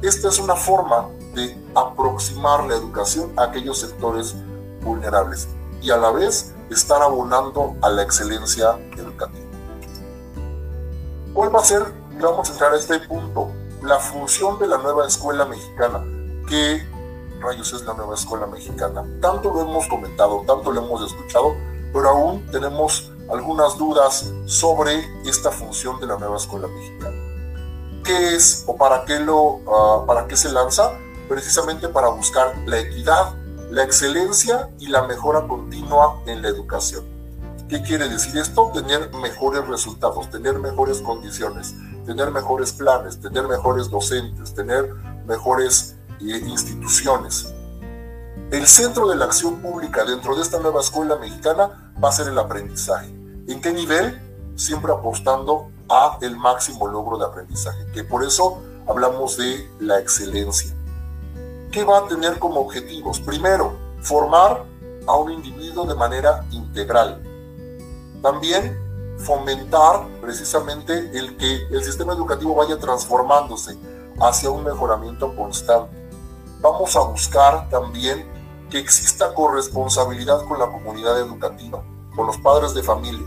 esta 0.02 0.30
es 0.30 0.40
una 0.40 0.56
forma 0.56 1.08
de 1.34 1.58
aproximar 1.76 2.66
la 2.66 2.76
educación 2.76 3.32
a 3.38 3.44
aquellos 3.44 3.80
sectores 3.80 4.36
vulnerables 4.82 5.48
y 5.82 5.92
a 5.92 5.98
la 5.98 6.12
vez 6.12 6.51
estar 6.74 7.02
abonando 7.02 7.76
a 7.82 7.90
la 7.90 8.04
excelencia 8.04 8.78
educativa. 8.98 9.46
¿Cuál 11.34 11.56
va 11.56 11.60
a 11.60 11.64
ser, 11.64 11.84
vamos 12.22 12.50
a 12.50 12.52
entrar 12.54 12.74
a 12.74 12.78
este 12.78 13.00
punto, 13.00 13.52
la 13.82 14.00
función 14.00 14.60
de 14.60 14.68
la 14.68 14.78
nueva 14.78 15.08
escuela 15.08 15.46
mexicana? 15.46 16.04
¿Qué 16.48 16.86
rayos 17.42 17.74
es 17.74 17.84
la 17.84 17.94
nueva 17.94 18.16
escuela 18.16 18.48
mexicana? 18.48 19.04
Tanto 19.22 19.54
lo 19.54 19.62
hemos 19.62 19.88
comentado, 19.88 20.44
tanto 20.46 20.72
lo 20.72 20.86
hemos 20.86 21.06
escuchado, 21.06 21.56
pero 21.94 22.10
aún 22.10 22.46
tenemos 22.52 23.12
algunas 23.30 23.78
dudas 23.78 24.32
sobre 24.46 25.06
esta 25.26 25.52
función 25.52 26.00
de 26.00 26.08
la 26.08 26.18
nueva 26.18 26.38
escuela 26.38 26.68
mexicana. 26.68 27.18
¿Qué 28.04 28.36
es 28.36 28.64
o 28.68 28.76
para 28.76 29.06
qué, 29.06 29.20
lo, 29.20 29.60
ah, 29.68 30.04
para 30.06 30.28
qué 30.28 30.36
se 30.36 30.52
lanza? 30.52 30.92
Precisamente 31.30 31.88
para 31.88 32.10
buscar 32.10 32.54
la 32.66 32.80
equidad 32.80 33.36
la 33.72 33.84
excelencia 33.84 34.70
y 34.80 34.88
la 34.88 35.04
mejora 35.04 35.48
continua 35.48 36.22
en 36.26 36.42
la 36.42 36.50
educación. 36.50 37.06
¿Qué 37.70 37.82
quiere 37.82 38.10
decir 38.10 38.38
esto? 38.38 38.70
Tener 38.74 39.14
mejores 39.14 39.66
resultados, 39.66 40.30
tener 40.30 40.60
mejores 40.60 41.00
condiciones, 41.00 41.74
tener 42.06 42.32
mejores 42.32 42.74
planes, 42.74 43.22
tener 43.22 43.48
mejores 43.48 43.90
docentes, 43.90 44.54
tener 44.54 44.94
mejores 45.26 45.96
eh, 46.20 46.44
instituciones. 46.46 47.54
El 48.52 48.68
centro 48.68 49.08
de 49.08 49.16
la 49.16 49.24
acción 49.24 49.62
pública 49.62 50.04
dentro 50.04 50.36
de 50.36 50.42
esta 50.42 50.60
nueva 50.60 50.82
escuela 50.82 51.16
mexicana 51.16 51.94
va 52.04 52.10
a 52.10 52.12
ser 52.12 52.28
el 52.28 52.38
aprendizaje. 52.38 53.08
¿En 53.48 53.62
qué 53.62 53.72
nivel? 53.72 54.20
Siempre 54.58 54.92
apostando 54.92 55.72
a 55.88 56.18
el 56.22 56.36
máximo 56.36 56.88
logro 56.88 57.18
de 57.18 57.24
aprendizaje, 57.24 57.86
que 57.94 58.04
por 58.04 58.26
eso 58.26 58.62
hablamos 58.86 59.38
de 59.38 59.72
la 59.80 59.98
excelencia. 59.98 60.76
¿Qué 61.72 61.84
va 61.84 62.00
a 62.00 62.08
tener 62.08 62.38
como 62.38 62.60
objetivos? 62.60 63.20
Primero, 63.20 63.78
formar 64.02 64.66
a 65.08 65.16
un 65.16 65.32
individuo 65.32 65.86
de 65.86 65.96
manera 65.96 66.46
integral. 66.52 67.24
También 68.22 68.78
fomentar 69.18 70.08
precisamente 70.20 71.18
el 71.18 71.38
que 71.38 71.68
el 71.68 71.84
sistema 71.84 72.14
educativo 72.14 72.56
vaya 72.56 72.78
transformándose 72.78 73.78
hacia 74.20 74.50
un 74.50 74.64
mejoramiento 74.64 75.36
constante. 75.36 75.96
Vamos 76.60 76.96
a 76.96 77.02
buscar 77.02 77.70
también 77.70 78.30
que 78.70 78.78
exista 78.78 79.34
corresponsabilidad 79.34 80.46
con 80.48 80.60
la 80.60 80.68
comunidad 80.68 81.20
educativa, 81.20 81.84
con 82.16 82.28
los 82.28 82.38
padres 82.38 82.74
de 82.74 82.84
familia. 82.84 83.26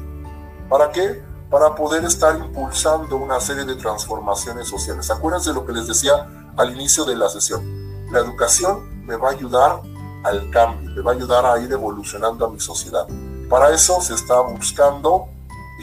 ¿Para 0.69 0.91
qué? 0.91 1.23
Para 1.51 1.75
poder 1.75 2.05
estar 2.05 2.37
impulsando 2.37 3.17
una 3.17 3.41
serie 3.41 3.65
de 3.65 3.77
transformaciones 3.77 4.69
sociales. 4.69 5.11
Acuérdense 5.11 5.53
lo 5.53 5.65
que 5.65 5.73
les 5.73 5.87
decía 5.87 6.29
al 6.57 6.73
inicio 6.73 7.05
de 7.05 7.17
la 7.17 7.29
sesión 7.29 7.84
la 8.15 8.21
educación 8.21 9.05
me 9.05 9.17
va 9.17 9.31
a 9.31 9.33
ayudar 9.33 9.83
al 10.23 10.49
cambio, 10.51 10.91
me 10.91 11.03
va 11.03 11.11
a 11.11 11.15
ayudar 11.15 11.45
a 11.45 11.59
ir 11.59 11.71
evolucionando 11.71 12.47
a 12.47 12.51
mi 12.51 12.61
sociedad. 12.61 13.07
Para 13.51 13.71
eso 13.75 14.01
se 14.01 14.15
está 14.15 14.41
buscando 14.41 15.27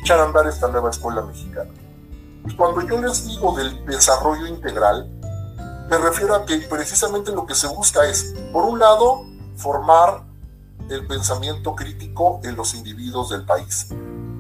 echar 0.02 0.20
a 0.20 0.24
andar 0.24 0.48
esta 0.48 0.68
nueva 0.70 0.90
escuela 0.90 1.22
mexicana. 1.22 1.70
Cuando 2.58 2.82
yo 2.88 3.00
les 3.02 3.28
digo 3.28 3.56
del 3.56 3.86
desarrollo 3.86 4.48
integral, 4.48 5.12
me 5.90 5.98
refiero 5.98 6.34
a 6.34 6.46
que 6.46 6.58
precisamente 6.60 7.32
lo 7.34 7.46
que 7.46 7.54
se 7.54 7.68
busca 7.68 8.06
es, 8.06 8.34
por 8.54 8.64
un 8.64 8.80
lado, 8.80 9.26
formar 9.58 10.24
el 10.90 11.06
pensamiento 11.06 11.76
crítico 11.76 12.40
en 12.44 12.56
los 12.56 12.74
individuos 12.74 13.30
del 13.30 13.46
país, 13.46 13.90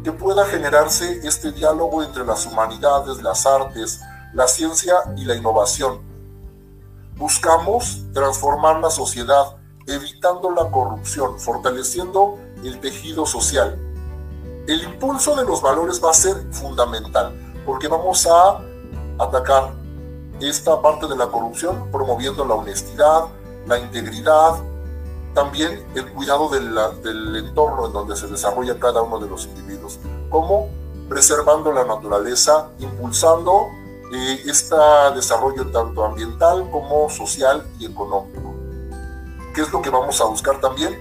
que 0.03 0.13
pueda 0.13 0.45
generarse 0.45 1.27
este 1.27 1.51
diálogo 1.51 2.01
entre 2.03 2.25
las 2.25 2.45
humanidades, 2.45 3.21
las 3.21 3.45
artes, 3.45 3.99
la 4.33 4.47
ciencia 4.47 4.95
y 5.17 5.25
la 5.25 5.35
innovación, 5.35 6.10
Buscamos 7.21 8.01
transformar 8.15 8.79
la 8.79 8.89
sociedad, 8.89 9.55
evitando 9.85 10.49
la 10.49 10.71
corrupción, 10.71 11.39
fortaleciendo 11.39 12.39
el 12.63 12.79
tejido 12.79 13.27
social. 13.27 13.77
El 14.67 14.81
impulso 14.81 15.35
de 15.35 15.45
los 15.45 15.61
valores 15.61 16.03
va 16.03 16.09
a 16.09 16.15
ser 16.15 16.35
fundamental, 16.51 17.31
porque 17.63 17.87
vamos 17.87 18.25
a 18.25 18.59
atacar 19.19 19.71
esta 20.39 20.81
parte 20.81 21.05
de 21.05 21.15
la 21.15 21.27
corrupción, 21.27 21.91
promoviendo 21.91 22.43
la 22.43 22.55
honestidad, 22.55 23.25
la 23.67 23.77
integridad, 23.77 24.55
también 25.35 25.85
el 25.93 26.11
cuidado 26.13 26.49
del 26.49 27.35
entorno 27.35 27.85
en 27.85 27.93
donde 27.93 28.15
se 28.15 28.25
desarrolla 28.25 28.79
cada 28.79 29.03
uno 29.03 29.19
de 29.19 29.29
los 29.29 29.45
individuos, 29.45 29.99
como 30.31 30.69
preservando 31.07 31.71
la 31.71 31.85
naturaleza, 31.85 32.69
impulsando 32.79 33.67
eh, 34.13 34.43
este 34.45 34.75
desarrollo 35.15 35.67
tanto 35.71 36.03
ambiental 36.03 36.69
como 36.69 37.09
social 37.09 37.65
y 37.79 37.85
económico. 37.85 38.55
¿Qué 39.53 39.61
es 39.61 39.71
lo 39.71 39.81
que 39.81 39.89
vamos 39.89 40.19
a 40.21 40.25
buscar 40.25 40.59
también? 40.59 40.97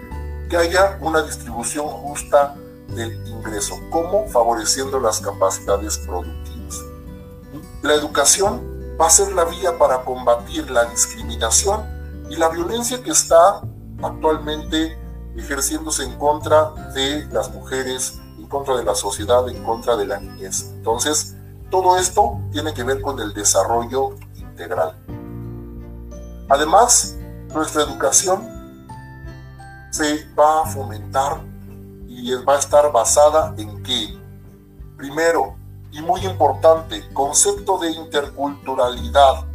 Que 0.48 0.56
haya 0.56 0.98
una 1.00 1.22
distribución 1.22 1.86
justa 1.86 2.54
del 2.88 3.26
ingreso, 3.26 3.80
como 3.90 4.26
favoreciendo 4.28 4.98
las 4.98 5.20
capacidades 5.20 5.98
productivas. 5.98 6.80
La 7.82 7.94
educación 7.94 8.96
va 9.00 9.06
a 9.06 9.10
ser 9.10 9.32
la 9.32 9.44
vía 9.44 9.78
para 9.78 10.04
combatir 10.04 10.70
la 10.70 10.84
discriminación 10.84 11.84
y 12.28 12.36
la 12.36 12.48
violencia 12.48 13.02
que 13.02 13.10
está 13.10 13.60
actualmente 14.02 14.98
ejerciéndose 15.36 16.04
en 16.04 16.16
contra 16.18 16.70
de 16.94 17.26
las 17.32 17.50
mujeres, 17.52 18.18
en 18.38 18.46
contra 18.46 18.76
de 18.76 18.84
la 18.84 18.94
sociedad, 18.94 19.48
en 19.48 19.62
contra 19.64 19.96
de 19.96 20.06
la 20.06 20.18
niñez. 20.18 20.70
Entonces, 20.74 21.29
todo 21.70 21.96
esto 21.96 22.40
tiene 22.52 22.74
que 22.74 22.82
ver 22.82 23.00
con 23.00 23.20
el 23.20 23.32
desarrollo 23.32 24.16
integral. 24.36 24.96
Además, 26.48 27.16
nuestra 27.54 27.82
educación 27.82 28.48
se 29.90 30.26
va 30.34 30.62
a 30.62 30.66
fomentar 30.66 31.40
y 32.08 32.32
va 32.44 32.56
a 32.56 32.58
estar 32.58 32.90
basada 32.92 33.54
en 33.56 33.82
qué? 33.82 34.18
Primero, 34.96 35.56
y 35.92 36.02
muy 36.02 36.20
importante, 36.26 37.02
concepto 37.12 37.78
de 37.78 37.90
interculturalidad. 37.90 39.46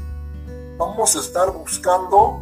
Vamos 0.78 1.16
a 1.16 1.20
estar 1.20 1.52
buscando 1.52 2.42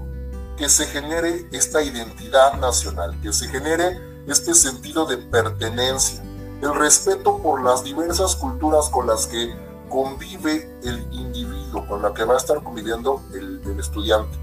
que 0.57 0.69
se 0.69 0.85
genere 0.85 1.47
esta 1.51 1.81
identidad 1.81 2.53
nacional, 2.59 3.19
que 3.21 3.33
se 3.33 3.47
genere 3.47 3.99
este 4.27 4.53
sentido 4.53 5.05
de 5.05 5.17
pertenencia, 5.17 6.23
el 6.63 6.73
respeto 6.75 7.39
por 7.39 7.61
las 7.61 7.83
diversas 7.83 8.35
culturas 8.37 8.89
con 8.89 9.05
las 9.07 9.27
que 9.27 9.53
convive 9.89 10.79
el 10.83 11.07
individuo, 11.11 11.85
con 11.87 12.01
la 12.01 12.13
que 12.13 12.23
va 12.23 12.35
a 12.35 12.37
estar 12.37 12.63
conviviendo 12.63 13.21
el, 13.33 13.61
estudiante. 13.77 14.37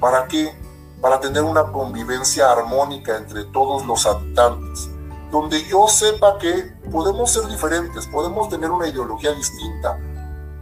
¿Para 0.00 0.26
qué? 0.26 0.56
Para 1.00 1.20
tener 1.20 1.42
una 1.42 1.64
convivencia 1.64 2.50
armónica 2.50 3.18
entre 3.18 3.44
todos 3.44 3.84
los 3.86 4.06
habitantes, 4.06 4.88
donde 5.30 5.62
yo 5.68 5.86
sepa 5.88 6.38
que 6.38 6.72
podemos 6.90 7.30
ser 7.30 7.46
diferentes, 7.48 8.06
podemos 8.06 8.48
tener 8.48 8.70
una 8.70 8.88
ideología 8.88 9.32
distinta, 9.32 9.98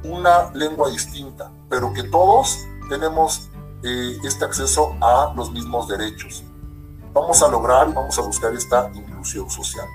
una 0.03 0.51
lengua 0.55 0.91
distinta, 0.91 1.53
pero 1.69 1.93
que 1.93 2.03
todos 2.03 2.59
tenemos 2.89 3.49
eh, 3.85 4.19
este 4.25 4.45
acceso 4.45 4.97
a 5.01 5.33
los 5.37 5.53
mismos 5.53 5.87
derechos. 5.87 6.43
Vamos 7.13 7.43
a 7.43 7.49
lograr, 7.49 7.93
vamos 7.95 8.19
a 8.19 8.23
buscar 8.23 8.53
esta 8.55 8.91
inclusión 8.95 9.49
social. 9.49 9.87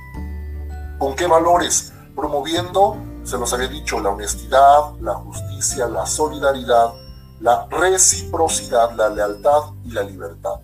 ¿Con 0.97 1.15
qué 1.15 1.27
valores? 1.27 1.91
Promoviendo, 2.15 2.95
se 3.23 3.37
nos 3.37 3.51
había 3.53 3.67
dicho, 3.67 3.99
la 3.99 4.11
honestidad, 4.11 4.93
la 5.01 5.15
justicia, 5.15 5.87
la 5.87 6.05
solidaridad, 6.05 6.93
la 7.41 7.67
reciprocidad, 7.69 8.95
la 8.95 9.09
lealtad 9.09 9.73
y 9.83 9.91
la 9.91 10.03
libertad. 10.03 10.61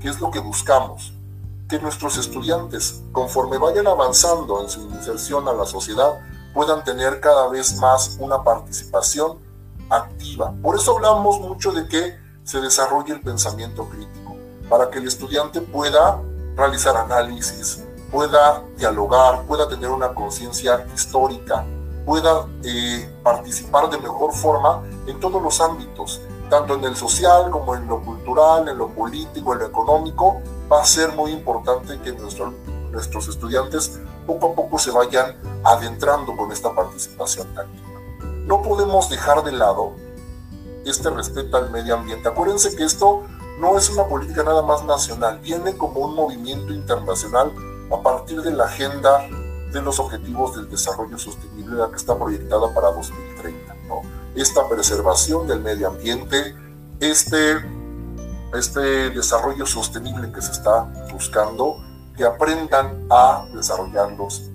¿Qué 0.00 0.08
es 0.08 0.20
lo 0.20 0.30
que 0.30 0.40
buscamos? 0.40 1.12
Que 1.68 1.78
nuestros 1.78 2.18
estudiantes, 2.18 3.02
conforme 3.12 3.58
vayan 3.58 3.86
avanzando 3.86 4.60
en 4.60 4.68
su 4.68 4.80
inserción 4.82 5.46
a 5.46 5.52
la 5.52 5.66
sociedad, 5.66 6.18
puedan 6.52 6.82
tener 6.82 7.20
cada 7.20 7.48
vez 7.48 7.76
más 7.76 8.16
una 8.18 8.42
participación 8.42 9.38
activa. 9.88 10.52
Por 10.62 10.74
eso 10.74 10.96
hablamos 10.96 11.40
mucho 11.40 11.70
de 11.70 11.86
que 11.86 12.18
se 12.42 12.60
desarrolle 12.60 13.12
el 13.12 13.20
pensamiento 13.20 13.88
crítico, 13.88 14.36
para 14.68 14.90
que 14.90 14.98
el 14.98 15.06
estudiante 15.06 15.60
pueda 15.60 16.20
realizar 16.56 16.96
análisis, 16.96 17.84
pueda 18.10 18.62
dialogar, 18.76 19.42
pueda 19.42 19.68
tener 19.68 19.90
una 19.90 20.14
conciencia 20.14 20.86
histórica, 20.94 21.64
pueda 22.04 22.46
eh, 22.62 23.10
participar 23.22 23.90
de 23.90 23.98
mejor 23.98 24.32
forma 24.32 24.82
en 25.06 25.18
todos 25.20 25.42
los 25.42 25.60
ámbitos, 25.60 26.20
tanto 26.48 26.74
en 26.74 26.84
el 26.84 26.96
social 26.96 27.50
como 27.50 27.74
en 27.74 27.86
lo 27.86 28.00
cultural, 28.02 28.68
en 28.68 28.78
lo 28.78 28.88
político, 28.88 29.52
en 29.52 29.60
lo 29.60 29.66
económico, 29.66 30.40
va 30.70 30.82
a 30.82 30.84
ser 30.84 31.12
muy 31.12 31.32
importante 31.32 32.00
que 32.00 32.12
nuestros 32.12 33.28
estudiantes 33.28 33.98
poco 34.26 34.52
a 34.52 34.54
poco 34.54 34.78
se 34.78 34.90
vayan 34.90 35.36
adentrando 35.64 36.36
con 36.36 36.52
esta 36.52 36.74
participación 36.74 37.48
activa 37.58 37.86
no 38.46 38.62
podemos 38.62 39.10
dejar 39.10 39.42
de 39.42 39.52
lado 39.52 39.92
este 40.84 41.10
respeto 41.10 41.56
al 41.56 41.70
medio 41.70 41.94
ambiente. 41.96 42.28
Acuérdense 42.28 42.74
que 42.76 42.84
esto 42.84 43.24
no 43.58 43.76
es 43.76 43.90
una 43.90 44.06
política 44.06 44.44
nada 44.44 44.62
más 44.62 44.84
nacional, 44.84 45.40
viene 45.40 45.76
como 45.76 46.00
un 46.00 46.14
movimiento 46.14 46.72
internacional 46.72 47.52
a 47.90 48.02
partir 48.02 48.42
de 48.42 48.50
la 48.52 48.64
agenda 48.64 49.28
de 49.72 49.82
los 49.82 49.98
objetivos 49.98 50.56
del 50.56 50.68
desarrollo 50.70 51.18
sostenible, 51.18 51.76
la 51.76 51.90
que 51.90 51.96
está 51.96 52.16
proyectada 52.18 52.72
para 52.74 52.92
2030. 52.92 53.74
Esta 54.34 54.68
preservación 54.68 55.46
del 55.46 55.60
medio 55.60 55.88
ambiente, 55.88 56.54
este, 57.00 57.56
este 58.54 59.10
desarrollo 59.10 59.66
sostenible 59.66 60.30
que 60.32 60.42
se 60.42 60.52
está 60.52 60.82
buscando, 61.12 61.76
que 62.16 62.24
aprendan 62.24 63.06
a 63.10 63.46
desarrollarlos 63.54 64.50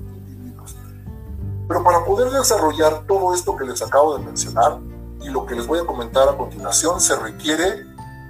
pero 1.72 1.86
para 1.86 2.04
poder 2.04 2.30
desarrollar 2.32 3.06
todo 3.08 3.34
esto 3.34 3.56
que 3.56 3.63
les 3.63 3.82
acabo 3.82 4.17
de 4.17 4.26
mencionar 4.26 4.78
y 5.22 5.30
lo 5.30 5.46
que 5.46 5.56
les 5.56 5.65
voy 5.65 5.80
a 5.80 5.86
comentar 5.86 6.28
a 6.28 6.36
continuación, 6.36 7.00
se 7.00 7.15
requiere, 7.15 7.86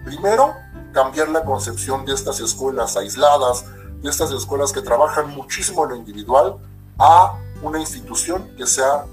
primero, 0.06 0.54
cambiar 0.94 1.28
la 1.30 1.44
concepción 1.44 2.06
de 2.06 2.14
estas 2.14 2.40
escuelas 2.40 2.98
aisladas, 2.98 3.66
de 4.02 4.10
estas 4.10 4.32
escuelas 4.32 4.72
que 4.72 4.82
trabajan 4.82 5.30
muchísimo 5.36 5.84
en 5.84 5.90
lo 5.90 5.96
individual, 5.96 6.58
a 6.98 7.38
una 7.62 7.80
institución 7.80 8.50
que 8.58 8.66
sea 8.66 9.06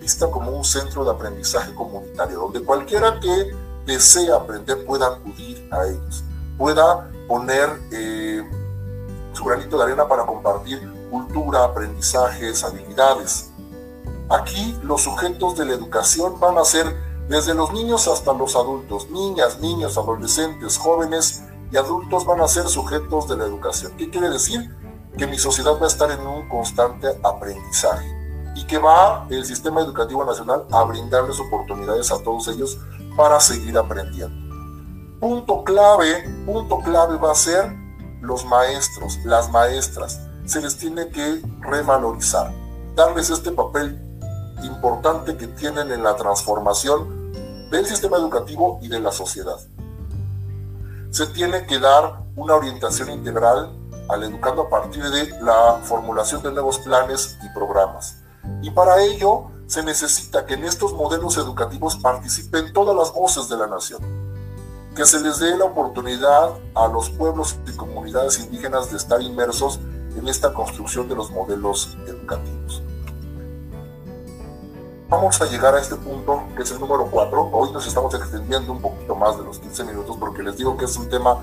vista 0.00 0.30
como 0.30 0.50
un 0.50 0.64
centro 0.64 1.04
de 1.04 1.10
aprendizaje 1.10 1.74
comunitario, 1.74 2.40
donde 2.40 2.62
cualquiera 2.62 3.18
que 3.20 3.54
desee 3.86 4.30
aprender 4.30 4.84
pueda 4.84 5.06
acudir 5.06 5.68
a 5.72 5.86
ellos, 5.86 6.24
pueda 6.58 7.10
poner 7.26 7.70
eh, 7.90 8.42
su 9.32 9.44
granito 9.44 9.78
de 9.78 9.84
arena 9.84 10.06
para 10.06 10.26
compartir 10.26 10.80
cultura, 11.10 11.64
aprendizajes, 11.64 12.64
habilidades. 12.64 13.50
Aquí 14.28 14.76
los 14.82 15.02
sujetos 15.02 15.56
de 15.56 15.64
la 15.66 15.74
educación 15.74 16.38
van 16.40 16.58
a 16.58 16.64
ser 16.64 16.86
desde 17.28 17.54
los 17.54 17.72
niños 17.72 18.08
hasta 18.08 18.32
los 18.32 18.56
adultos, 18.56 19.08
niñas, 19.10 19.60
niños, 19.60 19.96
adolescentes, 19.96 20.76
jóvenes 20.76 21.43
y 21.70 21.76
adultos 21.76 22.24
van 22.24 22.40
a 22.40 22.48
ser 22.48 22.68
sujetos 22.68 23.28
de 23.28 23.36
la 23.36 23.44
educación. 23.44 23.92
¿Qué 23.96 24.10
quiere 24.10 24.30
decir? 24.30 24.74
Que 25.16 25.26
mi 25.26 25.38
sociedad 25.38 25.78
va 25.80 25.84
a 25.84 25.88
estar 25.88 26.10
en 26.10 26.26
un 26.26 26.48
constante 26.48 27.08
aprendizaje 27.22 28.06
y 28.56 28.64
que 28.66 28.78
va 28.78 29.26
el 29.30 29.44
sistema 29.44 29.80
educativo 29.80 30.24
nacional 30.24 30.64
a 30.70 30.84
brindarles 30.84 31.38
oportunidades 31.40 32.10
a 32.12 32.22
todos 32.22 32.48
ellos 32.48 32.78
para 33.16 33.40
seguir 33.40 33.76
aprendiendo. 33.76 34.44
Punto 35.20 35.64
clave, 35.64 36.24
punto 36.46 36.78
clave 36.80 37.16
va 37.16 37.32
a 37.32 37.34
ser 37.34 37.72
los 38.20 38.44
maestros, 38.44 39.18
las 39.24 39.50
maestras. 39.50 40.20
Se 40.44 40.60
les 40.60 40.76
tiene 40.76 41.08
que 41.08 41.40
revalorizar, 41.60 42.52
darles 42.94 43.30
este 43.30 43.50
papel 43.50 44.00
importante 44.62 45.36
que 45.36 45.46
tienen 45.48 45.90
en 45.90 46.02
la 46.02 46.16
transformación 46.16 47.32
del 47.70 47.86
sistema 47.86 48.18
educativo 48.18 48.78
y 48.82 48.88
de 48.88 49.00
la 49.00 49.10
sociedad. 49.10 49.58
Se 51.14 51.28
tiene 51.28 51.64
que 51.64 51.78
dar 51.78 52.24
una 52.34 52.56
orientación 52.56 53.08
integral 53.08 53.72
al 54.08 54.24
educando 54.24 54.62
a 54.62 54.68
partir 54.68 55.04
de 55.04 55.30
la 55.42 55.78
formulación 55.84 56.42
de 56.42 56.50
nuevos 56.50 56.80
planes 56.80 57.38
y 57.40 57.54
programas. 57.54 58.16
Y 58.62 58.72
para 58.72 59.00
ello 59.00 59.44
se 59.68 59.84
necesita 59.84 60.44
que 60.44 60.54
en 60.54 60.64
estos 60.64 60.92
modelos 60.92 61.36
educativos 61.36 61.94
participen 61.94 62.72
todas 62.72 62.96
las 62.96 63.14
voces 63.14 63.48
de 63.48 63.56
la 63.56 63.68
nación, 63.68 64.02
que 64.96 65.04
se 65.04 65.20
les 65.20 65.38
dé 65.38 65.56
la 65.56 65.66
oportunidad 65.66 66.50
a 66.74 66.88
los 66.88 67.10
pueblos 67.10 67.58
y 67.64 67.76
comunidades 67.76 68.40
indígenas 68.40 68.90
de 68.90 68.96
estar 68.96 69.22
inmersos 69.22 69.78
en 70.16 70.26
esta 70.26 70.52
construcción 70.52 71.08
de 71.08 71.14
los 71.14 71.30
modelos 71.30 71.96
educativos 72.08 72.83
vamos 75.14 75.40
a 75.40 75.46
llegar 75.46 75.76
a 75.76 75.80
este 75.80 75.94
punto, 75.94 76.42
que 76.56 76.62
es 76.62 76.72
el 76.72 76.80
número 76.80 77.06
4. 77.08 77.50
Hoy 77.52 77.70
nos 77.70 77.86
estamos 77.86 78.12
extendiendo 78.14 78.72
un 78.72 78.82
poquito 78.82 79.14
más 79.14 79.38
de 79.38 79.44
los 79.44 79.60
15 79.60 79.84
minutos 79.84 80.16
porque 80.18 80.42
les 80.42 80.56
digo 80.56 80.76
que 80.76 80.86
es 80.86 80.96
un 80.96 81.08
tema 81.08 81.40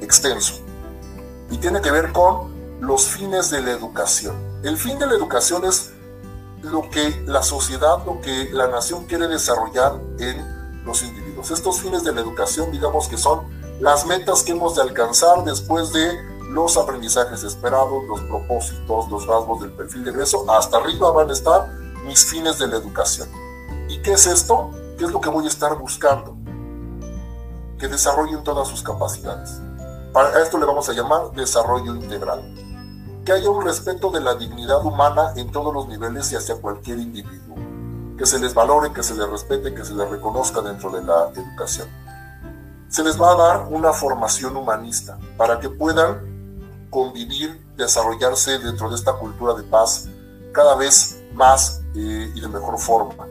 extenso 0.00 0.54
y 1.48 1.56
tiene 1.58 1.80
que 1.80 1.92
ver 1.92 2.10
con 2.10 2.50
los 2.80 3.06
fines 3.06 3.50
de 3.50 3.60
la 3.60 3.70
educación. 3.70 4.34
El 4.64 4.76
fin 4.76 4.98
de 4.98 5.06
la 5.06 5.14
educación 5.14 5.64
es 5.64 5.92
lo 6.62 6.90
que 6.90 7.22
la 7.24 7.44
sociedad, 7.44 8.04
lo 8.04 8.20
que 8.20 8.50
la 8.52 8.66
nación 8.66 9.04
quiere 9.04 9.28
desarrollar 9.28 9.92
en 10.18 10.84
los 10.84 11.04
individuos. 11.04 11.52
Estos 11.52 11.80
fines 11.80 12.02
de 12.02 12.12
la 12.12 12.22
educación, 12.22 12.72
digamos 12.72 13.06
que 13.06 13.16
son 13.16 13.42
las 13.80 14.04
metas 14.04 14.42
que 14.42 14.50
hemos 14.50 14.74
de 14.74 14.82
alcanzar 14.82 15.44
después 15.44 15.92
de 15.92 16.10
los 16.50 16.76
aprendizajes 16.76 17.44
esperados, 17.44 18.02
los 18.08 18.20
propósitos, 18.22 19.08
los 19.08 19.26
rasgos 19.28 19.60
del 19.60 19.70
perfil 19.70 20.02
de 20.02 20.10
egreso, 20.10 20.44
hasta 20.50 20.78
arriba 20.78 21.12
van 21.12 21.30
a 21.30 21.32
estar 21.32 21.81
mis 22.04 22.24
fines 22.24 22.58
de 22.58 22.66
la 22.66 22.76
educación. 22.76 23.28
¿Y 23.88 24.00
qué 24.02 24.12
es 24.12 24.26
esto? 24.26 24.70
¿Qué 24.98 25.04
es 25.04 25.10
lo 25.10 25.20
que 25.20 25.28
voy 25.28 25.44
a 25.44 25.48
estar 25.48 25.76
buscando? 25.78 26.36
Que 27.78 27.88
desarrollen 27.88 28.42
todas 28.42 28.68
sus 28.68 28.82
capacidades. 28.82 29.60
Para 30.12 30.42
esto 30.42 30.58
le 30.58 30.66
vamos 30.66 30.88
a 30.88 30.92
llamar 30.92 31.32
desarrollo 31.32 31.94
integral. 31.94 32.42
Que 33.24 33.32
haya 33.32 33.50
un 33.50 33.64
respeto 33.64 34.10
de 34.10 34.20
la 34.20 34.34
dignidad 34.34 34.84
humana 34.84 35.32
en 35.36 35.50
todos 35.52 35.72
los 35.72 35.88
niveles 35.88 36.30
y 36.32 36.36
hacia 36.36 36.56
cualquier 36.56 36.98
individuo. 36.98 37.56
Que 38.18 38.26
se 38.26 38.38
les 38.38 38.52
valore, 38.52 38.92
que 38.92 39.02
se 39.02 39.14
les 39.14 39.28
respete, 39.28 39.74
que 39.74 39.84
se 39.84 39.94
les 39.94 40.08
reconozca 40.08 40.60
dentro 40.60 40.90
de 40.90 41.02
la 41.02 41.30
educación. 41.34 41.88
Se 42.88 43.02
les 43.02 43.20
va 43.20 43.32
a 43.32 43.36
dar 43.36 43.68
una 43.70 43.92
formación 43.92 44.56
humanista 44.56 45.18
para 45.38 45.58
que 45.58 45.70
puedan 45.70 46.88
convivir, 46.90 47.58
desarrollarse 47.76 48.58
dentro 48.58 48.90
de 48.90 48.96
esta 48.96 49.14
cultura 49.14 49.54
de 49.54 49.62
paz 49.62 50.08
cada 50.52 50.74
vez 50.74 51.21
más 51.34 51.80
y 51.94 52.40
de 52.40 52.48
mejor 52.48 52.78
forma. 52.78 53.26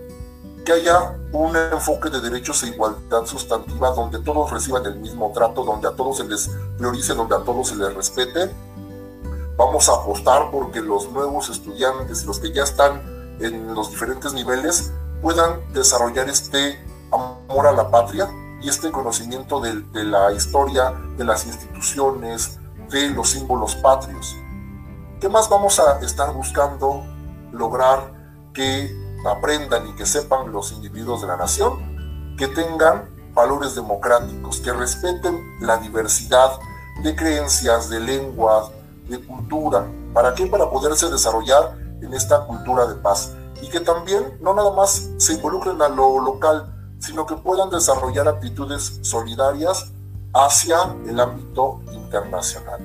que 0.66 0.74
haya 0.74 1.18
un 1.32 1.56
enfoque 1.56 2.10
de 2.10 2.22
derechos 2.22 2.62
e 2.64 2.68
igualdad 2.68 3.26
sustantiva 3.26 3.92
donde 3.92 4.20
todos 4.20 4.52
reciban 4.52 4.86
el 4.86 5.00
mismo 5.00 5.32
trato, 5.34 5.64
donde 5.64 5.88
a 5.88 5.92
todos 5.92 6.18
se 6.18 6.24
les 6.26 6.50
priorice, 6.78 7.16
donde 7.16 7.36
a 7.36 7.40
todos 7.40 7.70
se 7.70 7.76
les 7.76 7.94
respete. 7.94 8.54
Vamos 9.58 9.90
a 9.90 9.94
apostar 9.94 10.52
porque 10.52 10.82
los 10.82 11.10
nuevos 11.12 11.50
estudiantes, 11.50 12.26
los 12.26 12.40
que 12.40 12.52
ya 12.52 12.64
están 12.64 13.02
en 13.40 13.74
los 13.74 13.90
diferentes 13.90 14.34
niveles, 14.34 14.92
puedan 15.22 15.62
desarrollar 15.74 16.30
este 16.30 16.80
amor 17.12 17.68
a 17.68 17.72
la 17.72 17.90
patria 17.90 18.30
y 18.62 18.70
este 18.70 18.92
conocimiento 18.92 19.60
de, 19.60 19.82
de 19.94 20.04
la 20.04 20.32
historia, 20.32 20.94
de 21.18 21.24
las 21.24 21.46
instituciones, 21.46 22.60
de 22.90 23.10
los 23.10 23.30
símbolos 23.30 23.76
patrios. 23.76 24.36
¿Qué 25.20 25.30
más 25.30 25.50
vamos 25.50 25.80
a 25.80 26.00
estar 26.00 26.34
buscando 26.34 27.04
lograr 27.52 28.14
que 28.54 28.92
aprendan 29.26 29.88
y 29.88 29.96
que 29.96 30.06
sepan 30.06 30.52
los 30.52 30.72
individuos 30.72 31.22
de 31.22 31.28
la 31.28 31.38
nación, 31.38 32.36
que 32.38 32.48
tengan 32.48 33.10
valores 33.34 33.76
democráticos, 33.76 34.60
que 34.60 34.74
respeten 34.74 35.40
la 35.62 35.78
diversidad 35.78 36.60
de 37.04 37.16
creencias, 37.16 37.90
de 37.90 38.00
lenguas, 38.00 38.72
de 39.08 39.20
cultura. 39.26 39.86
¿Para 40.14 40.34
qué? 40.34 40.48
Para 40.48 40.70
poderse 40.70 41.10
desarrollar 41.10 41.78
en 42.02 42.14
esta 42.14 42.46
cultura 42.46 42.86
de 42.88 42.96
paz. 42.96 43.34
Y 43.62 43.70
que 43.70 43.80
también 43.80 44.38
no 44.42 44.54
nada 44.54 44.74
más 44.74 45.10
se 45.18 45.34
involucren 45.34 45.82
a 45.82 45.88
lo 45.88 46.20
local, 46.20 46.74
sino 47.00 47.26
que 47.26 47.36
puedan 47.36 47.70
desarrollar 47.70 48.28
actitudes 48.28 49.00
solidarias 49.02 49.92
hacia 50.34 50.78
el 51.08 51.20
ámbito 51.20 51.82
internacional. 51.92 52.80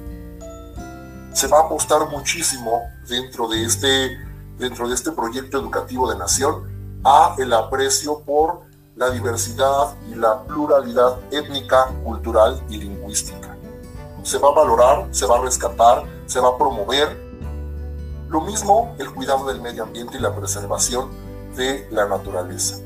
Se 1.33 1.49
va 1.49 1.59
a 1.59 1.63
apostar 1.63 2.09
muchísimo 2.11 2.83
dentro 3.09 3.49
de 3.49 3.65
este 3.65 4.26
dentro 4.59 4.89
de 4.89 4.95
este 4.95 5.13
proyecto 5.13 5.59
educativo 5.59 6.11
de 6.11 6.19
nación 6.19 7.01
a 7.05 7.35
el 7.39 7.53
aprecio 7.53 8.21
por 8.21 8.63
la 8.97 9.11
diversidad 9.11 9.95
y 10.11 10.15
la 10.15 10.43
pluralidad 10.45 11.19
étnica, 11.31 11.87
cultural 12.03 12.63
y 12.69 12.79
lingüística. 12.79 13.57
Se 14.23 14.39
va 14.39 14.49
a 14.49 14.53
valorar, 14.53 15.09
se 15.11 15.27
va 15.27 15.39
a 15.39 15.43
rescatar, 15.43 16.05
se 16.27 16.41
va 16.41 16.49
a 16.49 16.59
promover. 16.59 17.25
Lo 18.29 18.41
mismo 18.41 18.95
el 18.99 19.13
cuidado 19.13 19.47
del 19.47 19.61
medio 19.61 19.85
ambiente 19.85 20.17
y 20.17 20.21
la 20.21 20.35
preservación 20.35 21.11
de 21.55 21.87
la 21.91 22.07
naturaleza. 22.07 22.79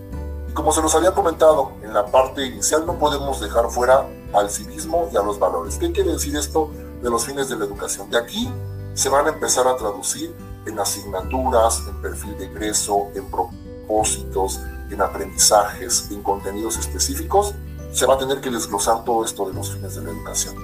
Y 0.48 0.52
como 0.52 0.72
se 0.72 0.83
nos 0.83 0.94
había 0.94 1.12
comentado 1.12 1.72
en 1.83 1.94
la 1.94 2.06
parte 2.06 2.44
inicial, 2.44 2.85
no 2.85 2.98
podemos 2.98 3.40
dejar 3.40 3.70
fuera 3.70 4.04
al 4.35 4.50
civismo 4.50 5.09
y 5.12 5.16
a 5.16 5.22
los 5.22 5.38
valores. 5.38 5.78
¿Qué 5.78 5.92
quiere 5.92 6.12
decir 6.12 6.37
esto 6.37 6.70
de 7.02 7.09
los 7.09 7.24
fines 7.24 7.48
de 7.48 7.56
la 7.56 7.64
educación? 7.64 8.11
De 8.11 8.18
aquí 8.18 8.52
se 8.94 9.09
van 9.09 9.26
a 9.26 9.30
empezar 9.30 9.66
a 9.68 9.76
traducir 9.76 10.35
en 10.66 10.79
asignaturas, 10.79 11.83
en 11.88 12.01
perfil 12.03 12.37
de 12.38 12.46
egreso, 12.46 13.09
en 13.14 13.31
propósitos, 13.31 14.61
en 14.90 15.01
aprendizajes, 15.01 16.11
en 16.11 16.23
contenidos 16.23 16.77
específicos, 16.79 17.55
se 17.92 18.07
va 18.07 18.14
a 18.14 18.18
tener 18.18 18.40
que 18.40 18.51
desglosar 18.51 19.05
todo 19.05 19.25
esto 19.25 19.49
de 19.49 19.55
los 19.55 19.73
fines 19.73 19.94
de 19.94 20.03
la 20.03 20.11
educación. 20.11 20.55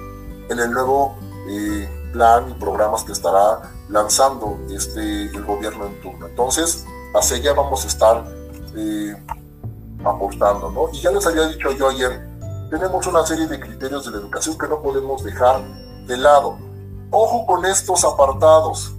En 0.49 0.59
el 0.59 0.71
nuevo 0.71 1.15
eh, 1.49 2.09
plan 2.13 2.49
y 2.49 2.53
programas 2.53 3.03
que 3.03 3.11
estará 3.11 3.71
lanzando 3.89 4.59
este, 4.69 5.25
el 5.25 5.43
gobierno 5.45 5.85
en 5.85 6.01
turno. 6.01 6.27
Entonces, 6.27 6.85
hacia 7.13 7.37
allá 7.37 7.53
vamos 7.53 7.83
a 7.83 7.87
estar 7.87 8.25
eh, 8.75 9.15
aportando, 10.03 10.71
¿no? 10.71 10.89
Y 10.93 11.01
ya 11.01 11.11
les 11.11 11.25
había 11.25 11.47
dicho 11.47 11.71
yo 11.71 11.89
ayer, 11.89 12.27
tenemos 12.69 13.07
una 13.07 13.25
serie 13.25 13.47
de 13.47 13.59
criterios 13.59 14.05
de 14.05 14.11
la 14.11 14.17
educación 14.17 14.57
que 14.57 14.67
no 14.67 14.81
podemos 14.81 15.23
dejar 15.23 15.61
de 16.05 16.17
lado. 16.17 16.57
Ojo 17.11 17.45
con 17.45 17.65
estos 17.65 18.03
apartados. 18.03 18.93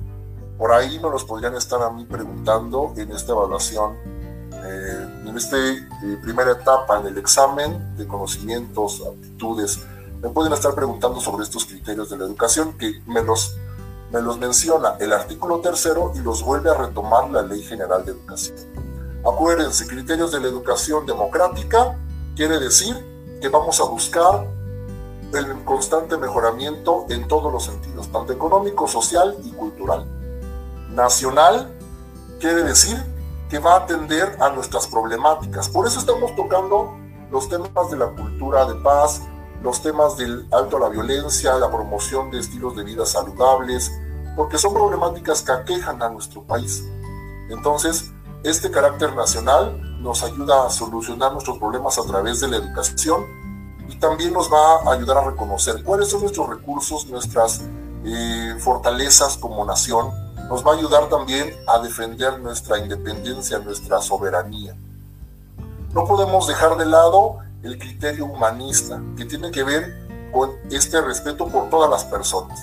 Por 0.58 0.72
ahí 0.72 0.98
me 0.98 1.08
los 1.08 1.24
podrían 1.24 1.54
estar 1.54 1.80
a 1.80 1.90
mí 1.90 2.04
preguntando 2.04 2.92
en 2.96 3.12
esta 3.12 3.30
evaluación, 3.30 3.96
eh, 4.52 5.22
en 5.24 5.36
esta 5.36 5.56
eh, 5.56 5.86
primera 6.20 6.50
etapa, 6.50 6.98
en 6.98 7.06
el 7.06 7.16
examen 7.16 7.96
de 7.96 8.08
conocimientos, 8.08 9.00
aptitudes. 9.06 9.78
Me 10.20 10.30
pueden 10.30 10.52
estar 10.52 10.74
preguntando 10.74 11.20
sobre 11.20 11.44
estos 11.44 11.64
criterios 11.64 12.10
de 12.10 12.18
la 12.18 12.24
educación 12.24 12.76
que 12.76 13.00
me 13.06 13.22
los, 13.22 13.56
me 14.10 14.20
los 14.20 14.36
menciona 14.38 14.96
el 14.98 15.12
artículo 15.12 15.60
tercero 15.60 16.10
y 16.16 16.18
los 16.18 16.42
vuelve 16.42 16.70
a 16.70 16.74
retomar 16.74 17.30
la 17.30 17.42
Ley 17.42 17.62
General 17.62 18.04
de 18.04 18.10
Educación. 18.10 18.56
Acuérdense, 19.24 19.86
criterios 19.86 20.32
de 20.32 20.40
la 20.40 20.48
educación 20.48 21.06
democrática 21.06 21.96
quiere 22.34 22.58
decir 22.58 22.96
que 23.40 23.48
vamos 23.48 23.78
a 23.80 23.84
buscar 23.84 24.44
el 25.32 25.64
constante 25.64 26.16
mejoramiento 26.16 27.06
en 27.10 27.28
todos 27.28 27.52
los 27.52 27.64
sentidos, 27.64 28.10
tanto 28.10 28.32
económico, 28.32 28.88
social 28.88 29.36
y 29.44 29.52
cultural 29.52 30.17
nacional 30.90 31.74
quiere 32.40 32.62
decir 32.62 32.96
que 33.48 33.58
va 33.58 33.74
a 33.74 33.76
atender 33.78 34.36
a 34.40 34.50
nuestras 34.50 34.86
problemáticas. 34.86 35.68
Por 35.68 35.86
eso 35.86 36.00
estamos 36.00 36.34
tocando 36.36 36.94
los 37.30 37.48
temas 37.48 37.90
de 37.90 37.96
la 37.96 38.08
cultura 38.08 38.64
de 38.66 38.74
paz, 38.76 39.22
los 39.62 39.82
temas 39.82 40.16
del 40.16 40.46
alto 40.52 40.76
a 40.76 40.80
la 40.80 40.88
violencia, 40.88 41.54
la 41.58 41.70
promoción 41.70 42.30
de 42.30 42.38
estilos 42.38 42.76
de 42.76 42.84
vida 42.84 43.04
saludables, 43.06 43.90
porque 44.36 44.58
son 44.58 44.74
problemáticas 44.74 45.42
que 45.42 45.52
aquejan 45.52 46.02
a 46.02 46.10
nuestro 46.10 46.42
país. 46.42 46.84
Entonces, 47.50 48.12
este 48.44 48.70
carácter 48.70 49.14
nacional 49.16 50.00
nos 50.00 50.22
ayuda 50.22 50.66
a 50.66 50.70
solucionar 50.70 51.32
nuestros 51.32 51.58
problemas 51.58 51.98
a 51.98 52.02
través 52.04 52.40
de 52.40 52.48
la 52.48 52.58
educación 52.58 53.24
y 53.88 53.96
también 53.98 54.32
nos 54.32 54.52
va 54.52 54.82
a 54.84 54.92
ayudar 54.92 55.18
a 55.18 55.24
reconocer 55.24 55.82
cuáles 55.82 56.08
son 56.08 56.20
nuestros 56.20 56.48
recursos, 56.48 57.06
nuestras 57.06 57.62
eh, 58.04 58.54
fortalezas 58.60 59.36
como 59.38 59.64
nación 59.64 60.10
nos 60.48 60.66
va 60.66 60.72
a 60.72 60.76
ayudar 60.76 61.08
también 61.08 61.54
a 61.66 61.78
defender 61.78 62.38
nuestra 62.40 62.78
independencia, 62.78 63.58
nuestra 63.58 64.00
soberanía. 64.00 64.74
No 65.92 66.04
podemos 66.06 66.46
dejar 66.46 66.76
de 66.76 66.86
lado 66.86 67.38
el 67.62 67.78
criterio 67.78 68.26
humanista, 68.26 69.00
que 69.16 69.24
tiene 69.24 69.50
que 69.50 69.62
ver 69.62 70.08
con 70.32 70.52
este 70.70 71.00
respeto 71.00 71.48
por 71.48 71.68
todas 71.70 71.90
las 71.90 72.04
personas. 72.04 72.60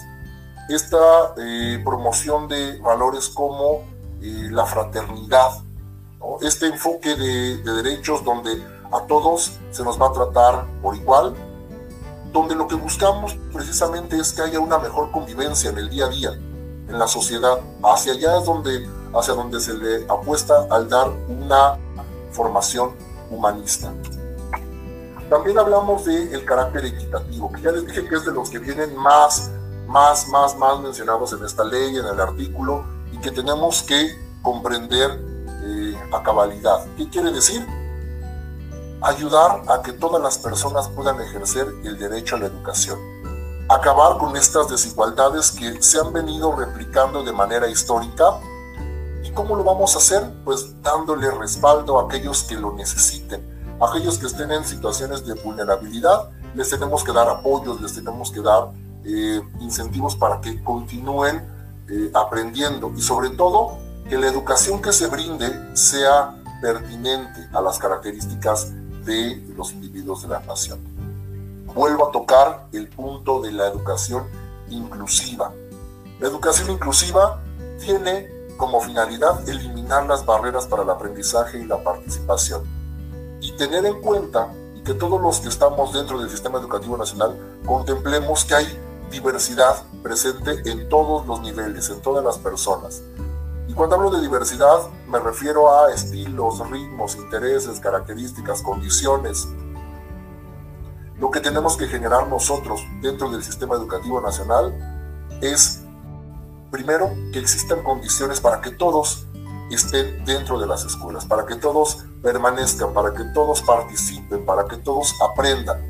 Esta 0.69 1.33
eh, 1.37 1.79
promoción 1.83 2.47
de 2.47 2.79
valores 2.79 3.29
como 3.29 3.83
eh, 4.21 4.49
la 4.51 4.65
fraternidad, 4.65 5.51
este 6.41 6.67
enfoque 6.67 7.15
de, 7.15 7.57
de 7.57 7.71
derechos 7.83 8.23
donde 8.23 8.63
a 8.91 9.01
todos 9.01 9.59
se 9.71 9.83
nos 9.83 10.01
va 10.01 10.07
a 10.07 10.11
tratar 10.11 10.65
por 10.81 10.95
igual, 10.95 11.35
donde 12.31 12.55
lo 12.55 12.67
que 12.67 12.75
buscamos 12.75 13.37
precisamente 13.53 14.17
es 14.17 14.33
que 14.33 14.41
haya 14.41 14.59
una 14.59 14.79
mejor 14.79 15.11
convivencia 15.11 15.69
en 15.69 15.77
el 15.77 15.89
día 15.89 16.05
a 16.05 16.09
día, 16.09 16.31
en 16.87 16.99
la 16.99 17.07
sociedad. 17.07 17.59
Hacia 17.83 18.13
allá 18.13 18.39
es 18.39 18.45
donde, 18.45 18.87
hacia 19.13 19.33
donde 19.33 19.59
se 19.59 19.73
le 19.73 20.05
apuesta 20.09 20.67
al 20.69 20.89
dar 20.89 21.09
una 21.27 21.77
formación 22.31 22.91
humanista. 23.29 23.91
También 25.29 25.57
hablamos 25.57 26.05
del 26.05 26.33
el 26.33 26.45
carácter 26.45 26.85
equitativo, 26.85 27.51
que 27.51 27.61
ya 27.61 27.71
les 27.71 27.87
dije 27.87 28.07
que 28.07 28.15
es 28.15 28.25
de 28.25 28.31
los 28.31 28.49
que 28.49 28.59
vienen 28.59 28.95
más, 28.95 29.49
más, 29.87 30.27
más, 30.27 30.55
más 30.57 30.79
mencionados 30.79 31.33
en 31.33 31.43
esta 31.43 31.63
ley, 31.63 31.97
en 31.97 32.05
el 32.05 32.19
artículo, 32.19 32.85
y 33.11 33.17
que 33.17 33.31
tenemos 33.31 33.81
que 33.81 34.15
comprender 34.43 35.19
eh, 35.63 35.95
a 36.13 36.21
cabalidad. 36.21 36.85
¿Qué 36.95 37.09
quiere 37.09 37.31
decir? 37.31 37.65
Ayudar 39.01 39.63
a 39.67 39.81
que 39.81 39.93
todas 39.93 40.21
las 40.21 40.37
personas 40.37 40.89
puedan 40.89 41.19
ejercer 41.21 41.67
el 41.83 41.97
derecho 41.97 42.35
a 42.35 42.39
la 42.39 42.45
educación 42.45 43.14
acabar 43.67 44.17
con 44.17 44.37
estas 44.37 44.69
desigualdades 44.69 45.51
que 45.51 45.81
se 45.81 45.99
han 45.99 46.13
venido 46.13 46.55
replicando 46.55 47.23
de 47.23 47.31
manera 47.31 47.67
histórica. 47.67 48.39
¿Y 49.23 49.31
cómo 49.31 49.55
lo 49.55 49.63
vamos 49.63 49.95
a 49.95 49.97
hacer? 49.97 50.21
Pues 50.43 50.81
dándole 50.81 51.31
respaldo 51.31 51.99
a 51.99 52.03
aquellos 52.03 52.43
que 52.43 52.55
lo 52.55 52.73
necesiten, 52.73 53.43
a 53.79 53.89
aquellos 53.89 54.17
que 54.19 54.27
estén 54.27 54.51
en 54.51 54.63
situaciones 54.63 55.25
de 55.25 55.33
vulnerabilidad, 55.33 56.29
les 56.53 56.69
tenemos 56.69 57.03
que 57.03 57.11
dar 57.11 57.27
apoyos, 57.27 57.81
les 57.81 57.93
tenemos 57.93 58.31
que 58.31 58.41
dar 58.41 58.71
eh, 59.03 59.41
incentivos 59.59 60.15
para 60.15 60.39
que 60.41 60.63
continúen 60.63 61.43
eh, 61.89 62.11
aprendiendo 62.13 62.91
y 62.95 63.01
sobre 63.01 63.31
todo 63.31 63.77
que 64.07 64.17
la 64.17 64.27
educación 64.27 64.81
que 64.81 64.93
se 64.93 65.07
brinde 65.07 65.75
sea 65.75 66.41
pertinente 66.61 67.49
a 67.51 67.61
las 67.61 67.79
características 67.79 68.71
de 69.03 69.43
los 69.55 69.71
individuos 69.73 70.21
de 70.21 70.29
la 70.29 70.39
nación 70.41 70.94
vuelvo 71.75 72.07
a 72.07 72.11
tocar 72.11 72.67
el 72.71 72.87
punto 72.87 73.41
de 73.41 73.51
la 73.51 73.67
educación 73.67 74.23
inclusiva. 74.69 75.51
La 76.19 76.27
educación 76.27 76.71
inclusiva 76.71 77.41
tiene 77.79 78.29
como 78.57 78.79
finalidad 78.79 79.47
eliminar 79.47 80.05
las 80.07 80.25
barreras 80.25 80.65
para 80.65 80.83
el 80.83 80.89
aprendizaje 80.89 81.59
y 81.59 81.65
la 81.65 81.83
participación 81.83 82.63
y 83.41 83.51
tener 83.57 83.85
en 83.85 84.01
cuenta 84.01 84.51
que 84.85 84.93
todos 84.93 85.21
los 85.21 85.41
que 85.41 85.49
estamos 85.49 85.91
dentro 85.91 86.17
del 86.17 86.29
sistema 86.29 86.59
educativo 86.59 86.95
nacional 86.95 87.37
contemplemos 87.65 88.45
que 88.45 88.55
hay 88.55 88.79
diversidad 89.11 89.83
presente 90.01 90.61
en 90.69 90.87
todos 90.87 91.27
los 91.27 91.41
niveles, 91.41 91.89
en 91.89 92.01
todas 92.01 92.23
las 92.23 92.37
personas. 92.37 93.03
Y 93.67 93.73
cuando 93.73 93.97
hablo 93.97 94.11
de 94.11 94.21
diversidad 94.21 94.87
me 95.09 95.19
refiero 95.19 95.77
a 95.77 95.91
estilos, 95.91 96.67
ritmos, 96.69 97.15
intereses, 97.17 97.81
características, 97.81 98.61
condiciones, 98.61 99.47
lo 101.19 101.31
que 101.31 101.39
tenemos 101.39 101.77
que 101.77 101.87
generar 101.87 102.27
nosotros 102.27 102.81
dentro 103.01 103.29
del 103.29 103.43
sistema 103.43 103.75
educativo 103.75 104.19
nacional 104.21 104.73
es, 105.41 105.81
primero, 106.71 107.09
que 107.31 107.39
existan 107.39 107.83
condiciones 107.83 108.41
para 108.41 108.61
que 108.61 108.71
todos 108.71 109.25
estén 109.71 110.23
dentro 110.25 110.59
de 110.59 110.67
las 110.67 110.83
escuelas, 110.83 111.25
para 111.25 111.45
que 111.45 111.55
todos 111.55 112.05
permanezcan, 112.21 112.93
para 112.93 113.13
que 113.13 113.23
todos 113.33 113.61
participen, 113.61 114.45
para 114.45 114.65
que 114.65 114.77
todos 114.77 115.13
aprendan. 115.21 115.81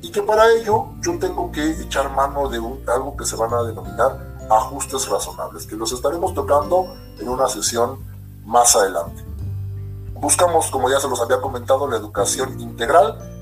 Y 0.00 0.10
que 0.10 0.22
para 0.22 0.50
ello 0.52 0.88
yo 1.00 1.18
tengo 1.18 1.52
que 1.52 1.70
echar 1.82 2.10
mano 2.10 2.48
de 2.48 2.58
algo 2.92 3.16
que 3.16 3.24
se 3.24 3.36
van 3.36 3.52
a 3.52 3.62
denominar 3.62 4.36
ajustes 4.50 5.08
razonables, 5.08 5.66
que 5.66 5.76
los 5.76 5.92
estaremos 5.92 6.32
tocando 6.34 6.96
en 7.18 7.28
una 7.28 7.48
sesión 7.48 7.98
más 8.44 8.74
adelante. 8.74 9.22
Buscamos, 10.14 10.70
como 10.70 10.88
ya 10.90 10.98
se 10.98 11.08
los 11.08 11.20
había 11.20 11.40
comentado, 11.40 11.86
la 11.88 11.96
educación 11.96 12.58
integral, 12.60 13.37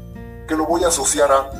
que 0.46 0.56
lo 0.56 0.66
voy 0.66 0.84
a 0.84 0.88
asociar 0.88 1.30
a 1.32 1.50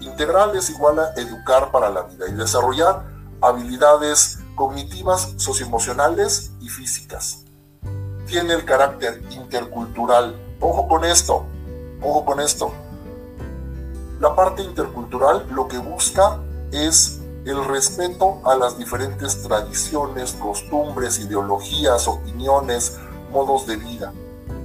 integral 0.00 0.56
es 0.56 0.70
igual 0.70 0.98
a 0.98 1.12
educar 1.14 1.70
para 1.70 1.90
la 1.90 2.02
vida 2.02 2.26
y 2.28 2.32
desarrollar 2.32 3.04
habilidades 3.40 4.38
cognitivas, 4.54 5.34
socioemocionales 5.36 6.52
y 6.60 6.68
físicas. 6.68 7.44
Tiene 8.26 8.54
el 8.54 8.64
carácter 8.64 9.22
intercultural. 9.30 10.34
Ojo 10.60 10.88
con 10.88 11.04
esto, 11.04 11.44
ojo 12.02 12.24
con 12.24 12.40
esto. 12.40 12.72
La 14.20 14.34
parte 14.34 14.62
intercultural 14.62 15.46
lo 15.50 15.68
que 15.68 15.78
busca 15.78 16.38
es 16.70 17.20
el 17.44 17.62
respeto 17.64 18.40
a 18.44 18.54
las 18.54 18.78
diferentes 18.78 19.42
tradiciones, 19.42 20.32
costumbres, 20.32 21.18
ideologías, 21.18 22.08
opiniones, 22.08 22.98
modos 23.30 23.66
de 23.66 23.76
vida. 23.76 24.12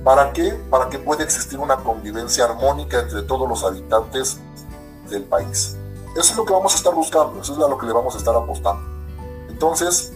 ¿Para 0.03 0.31
qué? 0.33 0.51
Para 0.69 0.89
que 0.89 0.99
pueda 0.99 1.23
existir 1.23 1.59
una 1.59 1.77
convivencia 1.77 2.45
armónica 2.45 2.99
entre 2.99 3.21
todos 3.23 3.47
los 3.47 3.63
habitantes 3.63 4.39
del 5.09 5.23
país. 5.23 5.75
Eso 6.15 6.31
es 6.31 6.37
lo 6.37 6.45
que 6.45 6.53
vamos 6.53 6.73
a 6.73 6.77
estar 6.77 6.93
buscando, 6.93 7.41
eso 7.41 7.53
es 7.53 7.59
a 7.59 7.67
lo 7.67 7.77
que 7.77 7.85
le 7.85 7.93
vamos 7.93 8.15
a 8.15 8.17
estar 8.17 8.35
apostando. 8.35 8.81
Entonces, 9.49 10.13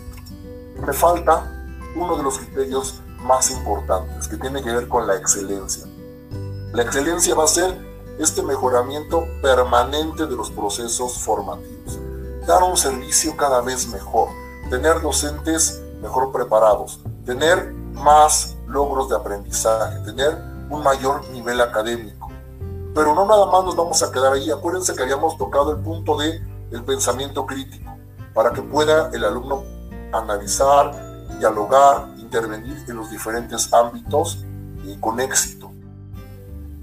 me 0.85 0.93
falta 0.93 1.49
uno 1.95 2.15
de 2.17 2.23
los 2.23 2.39
criterios 2.39 3.01
más 3.19 3.51
importantes, 3.51 4.27
que 4.27 4.37
tiene 4.37 4.61
que 4.63 4.71
ver 4.71 4.87
con 4.87 5.07
la 5.07 5.15
excelencia. 5.15 5.85
La 6.73 6.83
excelencia 6.83 7.35
va 7.35 7.43
a 7.43 7.47
ser 7.47 7.77
este 8.19 8.41
mejoramiento 8.41 9.25
permanente 9.41 10.25
de 10.25 10.35
los 10.35 10.49
procesos 10.49 11.19
formativos 11.19 11.99
dar 12.45 12.63
un 12.63 12.75
servicio 12.75 13.35
cada 13.37 13.61
vez 13.61 13.87
mejor, 13.87 14.29
tener 14.69 15.01
docentes 15.01 15.81
mejor 16.01 16.31
preparados, 16.31 16.99
tener 17.25 17.71
más 17.93 18.55
logros 18.73 19.07
de 19.07 19.15
aprendizaje, 19.15 19.99
tener 19.99 20.35
un 20.69 20.83
mayor 20.83 21.29
nivel 21.29 21.61
académico. 21.61 22.29
Pero 22.93 23.15
no 23.15 23.25
nada 23.25 23.45
más 23.45 23.63
nos 23.63 23.75
vamos 23.75 24.01
a 24.03 24.11
quedar 24.11 24.33
ahí. 24.33 24.51
Acuérdense 24.51 24.95
que 24.95 25.03
habíamos 25.03 25.37
tocado 25.37 25.71
el 25.71 25.77
punto 25.77 26.17
de 26.17 26.41
el 26.71 26.83
pensamiento 26.83 27.45
crítico, 27.45 27.95
para 28.33 28.51
que 28.51 28.61
pueda 28.61 29.09
el 29.13 29.23
alumno 29.23 29.63
analizar, 30.11 30.91
dialogar, 31.37 32.09
intervenir 32.17 32.83
en 32.87 32.97
los 32.97 33.09
diferentes 33.11 33.71
ámbitos 33.71 34.43
y 34.83 34.97
con 34.97 35.19
éxito. 35.19 35.71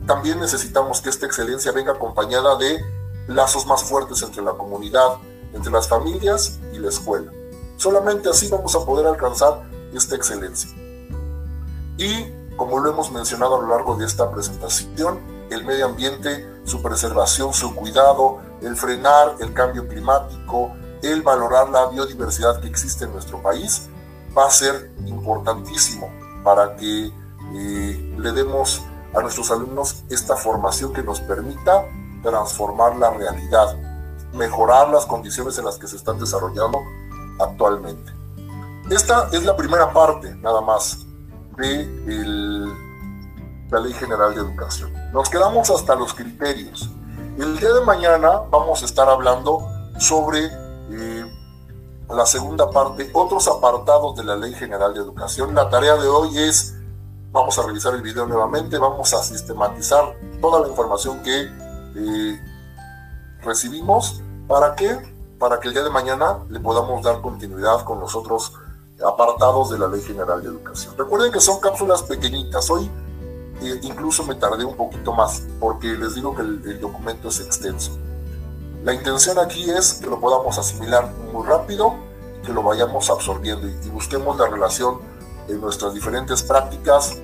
También 0.07 0.41
necesitamos 0.41 1.01
que 1.01 1.11
esta 1.11 1.27
excelencia 1.27 1.73
venga 1.73 1.93
acompañada 1.93 2.57
de 2.57 2.81
lazos 3.27 3.67
más 3.67 3.83
fuertes 3.83 4.23
entre 4.23 4.43
la 4.43 4.53
comunidad, 4.53 5.19
entre 5.53 5.73
las 5.73 5.89
familias 5.89 6.59
y 6.73 6.79
la 6.79 6.89
escuela. 6.89 7.31
Solamente 7.77 8.29
así 8.29 8.49
vamos 8.49 8.75
a 8.75 8.85
poder 8.85 9.07
alcanzar 9.07 9.63
esta 9.93 10.15
excelencia. 10.15 10.71
Y 12.01 12.33
como 12.57 12.79
lo 12.79 12.91
hemos 12.91 13.13
mencionado 13.13 13.57
a 13.57 13.61
lo 13.61 13.69
largo 13.69 13.95
de 13.95 14.07
esta 14.07 14.31
presentación, 14.31 15.21
el 15.51 15.65
medio 15.65 15.85
ambiente, 15.85 16.49
su 16.65 16.81
preservación, 16.81 17.53
su 17.53 17.75
cuidado, 17.75 18.39
el 18.63 18.75
frenar 18.75 19.37
el 19.41 19.53
cambio 19.53 19.87
climático, 19.87 20.73
el 21.03 21.21
valorar 21.23 21.69
la 21.69 21.87
biodiversidad 21.89 22.61
que 22.61 22.69
existe 22.69 23.05
en 23.05 23.13
nuestro 23.13 23.43
país, 23.43 23.89
va 24.37 24.47
a 24.47 24.51
ser 24.51 24.91
importantísimo 25.07 26.11
para 26.43 26.75
que 26.77 27.13
eh, 27.55 28.17
le 28.19 28.33
demos 28.33 28.83
a 29.15 29.21
nuestros 29.21 29.51
alumnos 29.51 30.03
esta 30.09 30.37
formación 30.37 30.95
que 30.95 31.03
nos 31.03 31.21
permita 31.21 31.85
transformar 32.23 32.97
la 32.97 33.11
realidad 33.11 33.77
mejorar 34.33 34.89
las 34.91 35.07
condiciones 35.07 35.59
en 35.59 35.65
las 35.65 35.79
que 35.79 35.87
se 35.87 35.97
están 35.97 36.19
desarrollando 36.19 36.79
actualmente. 37.39 38.13
Esta 38.91 39.29
es 39.33 39.45
la 39.45 39.57
primera 39.57 39.93
parte, 39.93 40.35
nada 40.37 40.61
más, 40.61 41.07
de 41.57 42.67
la 43.71 43.81
Ley 43.81 43.93
General 43.93 44.35
de 44.35 44.41
Educación. 44.41 44.93
Nos 45.13 45.29
quedamos 45.29 45.71
hasta 45.71 45.95
los 45.95 46.15
criterios. 46.15 46.91
El 47.39 47.59
día 47.59 47.73
de 47.73 47.81
mañana 47.83 48.43
vamos 48.51 48.83
a 48.83 48.87
estar 48.87 49.09
hablando 49.09 49.67
sobre 49.99 50.47
eh, 50.91 51.25
la 52.09 52.27
segunda 52.27 52.71
parte, 52.71 53.11
otros 53.13 53.47
apartados 53.49 54.17
de 54.17 54.25
la 54.25 54.37
Ley 54.37 54.53
General 54.55 54.93
de 54.93 55.01
Educación. 55.01 55.55
La 55.55 55.69
tarea 55.71 55.95
de 55.95 56.09
hoy 56.09 56.37
es, 56.39 56.75
vamos 57.31 57.59
a 57.59 57.63
revisar 57.63 57.95
el 57.95 58.03
video 58.03 58.27
nuevamente, 58.27 58.79
vamos 58.79 59.15
a 59.15 59.23
sistematizar 59.23 60.17
toda 60.41 60.61
la 60.61 60.69
información 60.69 61.23
que 61.23 61.49
eh, 61.97 62.41
recibimos. 63.43 64.21
¿Para 64.49 64.75
qué? 64.75 64.99
Para 65.39 65.61
que 65.61 65.69
el 65.69 65.75
día 65.75 65.85
de 65.85 65.91
mañana 65.91 66.41
le 66.49 66.61
podamos 66.61 67.03
dar 67.03 67.21
continuidad 67.21 67.85
con 67.85 68.01
los 68.01 68.17
otros 68.17 68.53
apartados 69.07 69.71
de 69.71 69.79
la 69.79 69.89
Ley 69.89 70.03
General 70.03 70.43
de 70.43 70.49
Educación. 70.49 70.95
Recuerden 70.97 71.33
que 71.33 71.41
son 71.41 71.61
cápsulas 71.61 72.03
pequeñitas. 72.03 72.71
Hoy 72.71 72.91
eh, 73.63 73.79
incluso 73.83 74.25
me 74.25 74.35
tardé 74.35 74.65
un 74.65 74.77
poquito 74.77 75.13
más 75.13 75.43
porque 75.59 75.89
les 75.89 76.15
digo 76.15 76.35
que 76.35 76.43
el, 76.43 76.81
documento 76.81 77.29
es 77.29 77.41
extenso. 77.41 77.93
La 78.85 78.95
intención 78.95 79.39
aquí 79.39 79.71
es 79.71 79.95
que 79.95 80.07
lo 80.07 80.19
podamos 80.21 80.59
asimilar 80.59 81.13
muy 81.33 81.47
rápido 81.47 81.95
y 82.43 82.47
que 82.47 82.53
lo 82.53 82.63
vayamos 82.63 83.11
absorbiendo 83.11 83.67
y 83.67 83.89
busquemos 83.91 84.39
la 84.39 84.49
relación 84.49 84.99
en 85.49 85.61
nuestras 85.61 85.93
diferentes 85.93 86.43
prácticas 86.43 87.19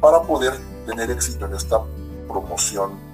para 0.00 0.22
poder 0.22 0.58
tener 0.86 1.10
éxito 1.10 1.46
en 1.46 1.54
esta 1.54 1.80
promoción 2.26 3.05